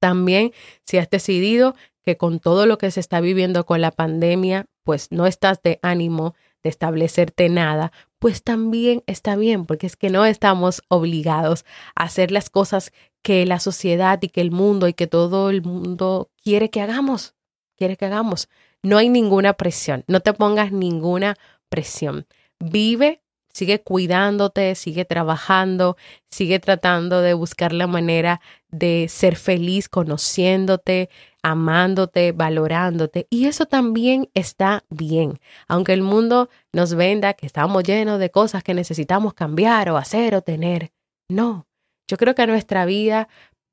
También 0.00 0.52
si 0.84 0.98
has 0.98 1.08
decidido 1.08 1.74
que 2.02 2.16
con 2.16 2.38
todo 2.38 2.66
lo 2.66 2.76
que 2.78 2.90
se 2.90 3.00
está 3.00 3.20
viviendo 3.20 3.64
con 3.64 3.80
la 3.80 3.90
pandemia, 3.90 4.66
pues 4.82 5.10
no 5.10 5.26
estás 5.26 5.62
de 5.62 5.78
ánimo 5.82 6.34
de 6.62 6.70
establecerte 6.70 7.48
nada, 7.48 7.92
pues 8.18 8.42
también 8.42 9.02
está 9.06 9.36
bien, 9.36 9.66
porque 9.66 9.86
es 9.86 9.96
que 9.96 10.10
no 10.10 10.24
estamos 10.24 10.82
obligados 10.88 11.64
a 11.94 12.04
hacer 12.04 12.30
las 12.30 12.48
cosas 12.50 12.92
que 13.22 13.44
la 13.46 13.60
sociedad 13.60 14.18
y 14.22 14.28
que 14.28 14.40
el 14.40 14.50
mundo 14.50 14.88
y 14.88 14.94
que 14.94 15.06
todo 15.06 15.50
el 15.50 15.62
mundo 15.62 16.30
quiere 16.42 16.70
que 16.70 16.80
hagamos. 16.80 17.34
quiere 17.76 17.96
que 17.96 18.04
hagamos. 18.04 18.48
No 18.82 18.98
hay 18.98 19.08
ninguna 19.08 19.54
presión, 19.54 20.04
no 20.06 20.20
te 20.20 20.32
pongas 20.32 20.70
ninguna 20.70 21.36
presión. 21.68 22.26
Vive 22.60 23.24
sigue 23.54 23.80
cuidándote, 23.80 24.74
sigue 24.74 25.04
trabajando, 25.04 25.96
sigue 26.28 26.58
tratando 26.58 27.22
de 27.22 27.34
buscar 27.34 27.72
la 27.72 27.86
manera 27.86 28.40
de 28.68 29.06
ser 29.08 29.36
feliz 29.36 29.88
conociéndote, 29.88 31.08
amándote, 31.42 32.32
valorándote. 32.32 33.26
Y 33.30 33.46
eso 33.46 33.66
también 33.66 34.28
está 34.34 34.84
bien. 34.90 35.38
Aunque 35.68 35.92
el 35.92 36.02
mundo 36.02 36.50
nos 36.72 36.94
venda 36.94 37.34
que 37.34 37.46
estamos 37.46 37.84
llenos 37.84 38.18
de 38.18 38.30
cosas 38.30 38.64
que 38.64 38.74
necesitamos 38.74 39.34
cambiar 39.34 39.88
o 39.88 39.96
hacer 39.96 40.34
o 40.34 40.42
tener. 40.42 40.90
No, 41.28 41.66
yo 42.08 42.16
creo 42.16 42.34
que 42.34 42.46
nuestra 42.46 42.84
vida 42.84 43.28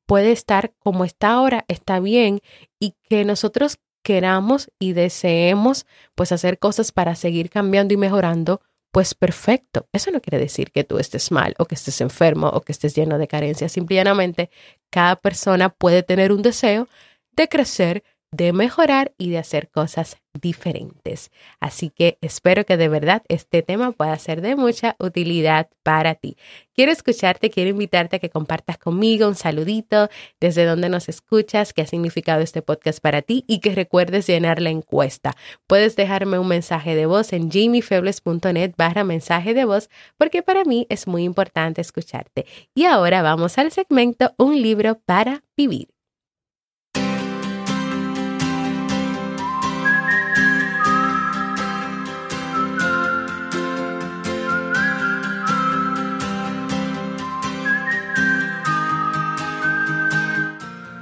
puede 0.06 0.32
estar 0.32 0.73
como 0.80 1.06
está 1.06 1.32
ahora, 1.32 1.65
está 1.67 1.99
bien, 1.99 2.41
y 2.80 2.93
que 3.10 3.25
nosotros 3.25 3.80
queramos 4.03 4.71
y 4.79 4.93
deseemos 4.93 5.85
pues 6.15 6.31
hacer 6.31 6.59
cosas 6.59 6.91
para 6.91 7.15
seguir 7.15 7.49
cambiando 7.49 7.93
y 7.93 7.97
mejorando 7.97 8.61
pues 8.91 9.15
perfecto. 9.15 9.87
Eso 9.93 10.11
no 10.11 10.21
quiere 10.21 10.37
decir 10.37 10.71
que 10.71 10.83
tú 10.83 10.99
estés 10.99 11.31
mal 11.31 11.55
o 11.57 11.65
que 11.65 11.75
estés 11.75 12.01
enfermo 12.01 12.49
o 12.49 12.61
que 12.61 12.73
estés 12.73 12.93
lleno 12.93 13.17
de 13.17 13.27
carencias. 13.27 13.71
Simplemente 13.71 14.49
cada 14.89 15.15
persona 15.15 15.69
puede 15.69 16.03
tener 16.03 16.31
un 16.31 16.41
deseo 16.41 16.87
de 17.31 17.47
crecer, 17.47 18.03
de 18.31 18.53
mejorar 18.53 19.13
y 19.17 19.29
de 19.29 19.37
hacer 19.39 19.69
cosas 19.69 20.17
diferentes. 20.39 21.31
Así 21.59 21.89
que 21.89 22.17
espero 22.21 22.65
que 22.65 22.77
de 22.77 22.87
verdad 22.87 23.23
este 23.27 23.61
tema 23.61 23.91
pueda 23.91 24.17
ser 24.17 24.41
de 24.41 24.55
mucha 24.55 24.95
utilidad 24.99 25.69
para 25.83 26.15
ti. 26.15 26.37
Quiero 26.73 26.93
escucharte, 26.93 27.49
quiero 27.49 27.69
invitarte 27.69 28.15
a 28.15 28.19
que 28.19 28.29
compartas 28.29 28.77
conmigo 28.77 29.27
un 29.27 29.35
saludito 29.35 30.09
desde 30.39 30.65
donde 30.65 30.87
nos 30.87 31.09
escuchas, 31.09 31.73
qué 31.73 31.81
ha 31.81 31.87
significado 31.87 32.41
este 32.41 32.61
podcast 32.61 33.01
para 33.01 33.21
ti 33.21 33.43
y 33.47 33.59
que 33.59 33.75
recuerdes 33.75 34.27
llenar 34.27 34.61
la 34.61 34.69
encuesta. 34.69 35.35
Puedes 35.67 35.97
dejarme 35.97 36.39
un 36.39 36.47
mensaje 36.47 36.95
de 36.95 37.05
voz 37.05 37.33
en 37.33 37.51
jamiefebles.net 37.51 38.73
barra 38.77 39.03
mensaje 39.03 39.53
de 39.53 39.65
voz 39.65 39.89
porque 40.17 40.41
para 40.41 40.63
mí 40.63 40.87
es 40.89 41.05
muy 41.05 41.23
importante 41.23 41.81
escucharte. 41.81 42.45
Y 42.73 42.85
ahora 42.85 43.21
vamos 43.21 43.57
al 43.57 43.71
segmento 43.71 44.33
Un 44.37 44.61
libro 44.61 44.99
para 45.05 45.43
vivir. 45.57 45.90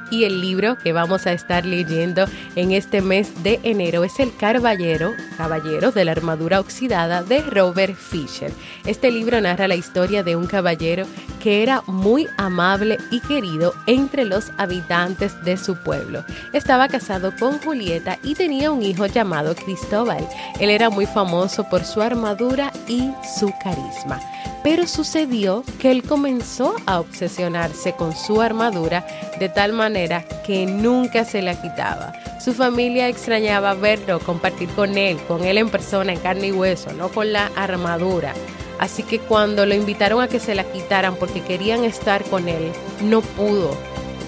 Y 0.10 0.24
el 0.24 0.42
libro 0.42 0.78
que 0.78 0.94
vamos 0.94 1.28
a 1.28 1.34
estar 1.34 1.66
leyendo 1.66 2.26
en 2.56 2.72
este 2.72 3.02
mes 3.02 3.44
de 3.44 3.60
enero 3.64 4.04
es 4.04 4.20
El 4.20 4.36
Caballero, 4.36 5.14
Caballero 5.38 5.92
de 5.92 6.06
la 6.06 6.12
Armadura 6.12 6.60
Oxidada 6.60 7.24
de 7.24 7.42
Robert 7.42 7.96
Fisher. 7.96 8.52
Este 8.86 9.12
libro 9.12 9.40
narra 9.42 9.68
la 9.68 9.76
historia 9.76 10.24
de 10.24 10.36
un 10.36 10.48
caballero 10.48 11.06
que 11.42 11.64
era 11.64 11.82
muy 11.88 12.28
amable 12.38 12.98
y 13.12 13.20
querido 13.22 13.74
entre 13.88 14.26
los 14.26 14.52
habitantes 14.58 15.42
de 15.44 15.58
su 15.58 15.76
pueblo. 15.78 16.24
Estaba 16.54 16.88
casado 16.88 17.34
con 17.40 17.60
Julieta 17.60 18.20
y 18.24 18.36
tenía 18.36 18.72
un 18.72 18.82
hijo 18.82 19.06
llamado 19.06 19.56
Cristóbal. 19.56 20.28
Él 20.60 20.70
era 20.70 20.90
muy 20.90 21.06
famoso 21.06 21.64
por 21.70 21.84
su 21.86 22.02
armadura 22.02 22.72
y 22.88 23.12
su 23.38 23.54
carisma. 23.64 24.20
Pero 24.64 24.88
sucedió 24.88 25.64
que 25.80 25.92
él 25.92 26.04
comenzó 26.04 26.76
a 26.86 27.00
obsesionarse 27.00 27.94
con 27.94 28.16
su 28.16 28.42
armadura 28.42 29.06
de 29.40 29.48
tal 29.48 29.74
manera 29.74 30.26
que 30.46 30.66
nunca 30.66 31.24
se 31.24 31.42
la 31.42 31.60
quitaba. 31.62 32.14
Su 32.44 32.54
familia 32.54 33.08
extrañaba 33.08 33.74
verlo, 33.74 34.20
compartir 34.20 34.70
con 34.70 34.98
él, 34.98 35.18
con 35.28 35.46
él 35.46 35.58
en 35.58 35.70
persona, 35.70 36.12
en 36.12 36.20
carne 36.20 36.48
y 36.48 36.52
hueso, 36.52 36.92
no 36.94 37.10
con 37.10 37.32
la 37.32 37.52
armadura. 37.56 38.34
Así 38.80 39.04
que 39.04 39.20
cuando 39.20 39.66
lo 39.66 39.76
invitaron 39.76 40.22
a 40.22 40.28
que 40.28 40.40
se 40.40 40.56
la 40.56 40.64
quitaran 40.64 41.16
porque 41.16 41.42
querían 41.42 41.84
estar 41.84 42.24
con 42.24 42.48
él, 42.48 42.72
no 43.02 43.22
pudo. 43.22 43.72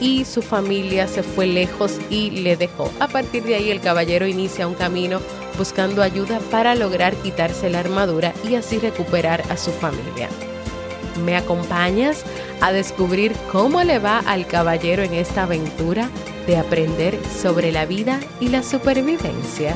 Y 0.02 0.26
su 0.26 0.41
familia 0.41 1.08
se 1.08 1.24
fue 1.24 1.46
lejos 1.46 1.94
y 2.10 2.32
le 2.32 2.58
dejó. 2.58 2.91
A 3.00 3.08
partir 3.08 3.44
de 3.44 3.56
ahí 3.56 3.70
el 3.70 3.82
caballero 3.82 4.28
inicia 4.28 4.67
un 4.67 4.74
camino 4.74 5.22
buscando 5.57 6.01
ayuda 6.01 6.39
para 6.51 6.75
lograr 6.75 7.15
quitarse 7.15 7.69
la 7.69 7.79
armadura 7.79 8.33
y 8.47 8.55
así 8.55 8.79
recuperar 8.79 9.43
a 9.49 9.57
su 9.57 9.71
familia. 9.71 10.29
¿Me 11.23 11.35
acompañas 11.35 12.23
a 12.61 12.71
descubrir 12.71 13.33
cómo 13.51 13.83
le 13.83 13.99
va 13.99 14.19
al 14.19 14.47
caballero 14.47 15.03
en 15.03 15.13
esta 15.13 15.43
aventura 15.43 16.09
de 16.47 16.57
aprender 16.57 17.17
sobre 17.25 17.71
la 17.71 17.85
vida 17.85 18.19
y 18.39 18.49
la 18.49 18.63
supervivencia? 18.63 19.75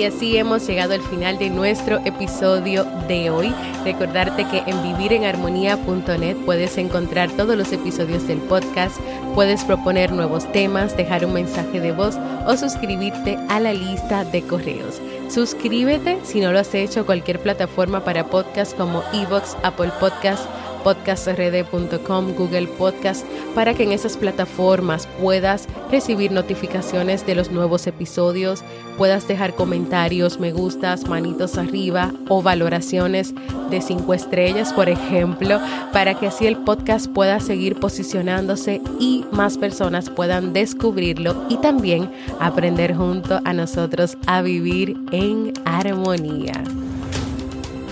Y 0.00 0.04
así 0.04 0.38
hemos 0.38 0.66
llegado 0.66 0.94
al 0.94 1.02
final 1.02 1.38
de 1.38 1.50
nuestro 1.50 1.98
episodio 2.06 2.86
de 3.06 3.28
hoy. 3.28 3.52
Recordarte 3.84 4.46
que 4.46 4.62
en 4.66 4.82
vivirenharmonía.net 4.82 6.38
puedes 6.46 6.78
encontrar 6.78 7.30
todos 7.32 7.54
los 7.54 7.70
episodios 7.70 8.26
del 8.26 8.38
podcast, 8.38 8.96
puedes 9.34 9.62
proponer 9.62 10.10
nuevos 10.12 10.50
temas, 10.52 10.96
dejar 10.96 11.26
un 11.26 11.34
mensaje 11.34 11.80
de 11.80 11.92
voz 11.92 12.16
o 12.46 12.56
suscribirte 12.56 13.36
a 13.50 13.60
la 13.60 13.74
lista 13.74 14.24
de 14.24 14.40
correos. 14.40 15.02
Suscríbete 15.28 16.18
si 16.22 16.40
no 16.40 16.50
lo 16.50 16.60
has 16.60 16.74
hecho 16.74 17.04
cualquier 17.04 17.38
plataforma 17.38 18.02
para 18.02 18.24
podcast 18.24 18.74
como 18.78 19.02
Evox, 19.12 19.54
Apple 19.62 19.92
Podcast, 20.00 20.46
podcastrd.com, 20.82 22.34
Google 22.34 22.66
Podcast, 22.66 23.26
para 23.54 23.74
que 23.74 23.84
en 23.84 23.92
esas 23.92 24.16
plataformas 24.16 25.06
puedas 25.20 25.66
recibir 25.90 26.32
notificaciones 26.32 27.26
de 27.26 27.34
los 27.34 27.50
nuevos 27.50 27.86
episodios, 27.86 28.62
puedas 28.96 29.26
dejar 29.28 29.54
comentarios, 29.54 30.38
me 30.38 30.52
gustas, 30.52 31.08
manitos 31.08 31.58
arriba 31.58 32.12
o 32.28 32.42
valoraciones 32.42 33.34
de 33.70 33.80
cinco 33.80 34.14
estrellas, 34.14 34.72
por 34.72 34.88
ejemplo, 34.88 35.60
para 35.92 36.14
que 36.14 36.26
así 36.26 36.46
el 36.46 36.56
podcast 36.56 37.06
pueda 37.06 37.40
seguir 37.40 37.78
posicionándose 37.78 38.80
y 38.98 39.24
más 39.30 39.58
personas 39.58 40.10
puedan 40.10 40.52
descubrirlo 40.52 41.44
y 41.48 41.56
también 41.58 42.10
aprender 42.40 42.94
junto 42.94 43.40
a 43.44 43.52
nosotros 43.52 44.18
a 44.26 44.42
vivir 44.42 44.96
en 45.12 45.52
armonía. 45.64 46.62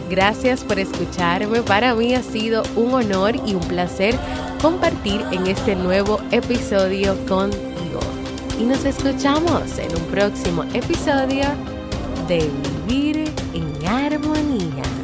Gracias 0.08 0.64
por 0.64 0.78
escucharme. 0.78 1.62
Para 1.62 1.94
mí 1.94 2.14
ha 2.14 2.22
sido 2.22 2.62
un 2.76 2.94
honor 2.94 3.36
y 3.46 3.54
un 3.54 3.60
placer 3.60 4.14
compartir 4.62 5.22
en 5.32 5.46
este 5.46 5.76
nuevo 5.76 6.20
episodio 6.30 7.14
contigo. 7.26 8.00
Y 8.58 8.64
nos 8.64 8.84
escuchamos 8.84 9.78
en 9.78 9.94
un 9.94 10.04
próximo 10.10 10.64
episodio 10.74 11.44
de 12.26 12.50
Vivir 12.86 13.30
en 13.52 13.86
Armonía. 13.86 14.97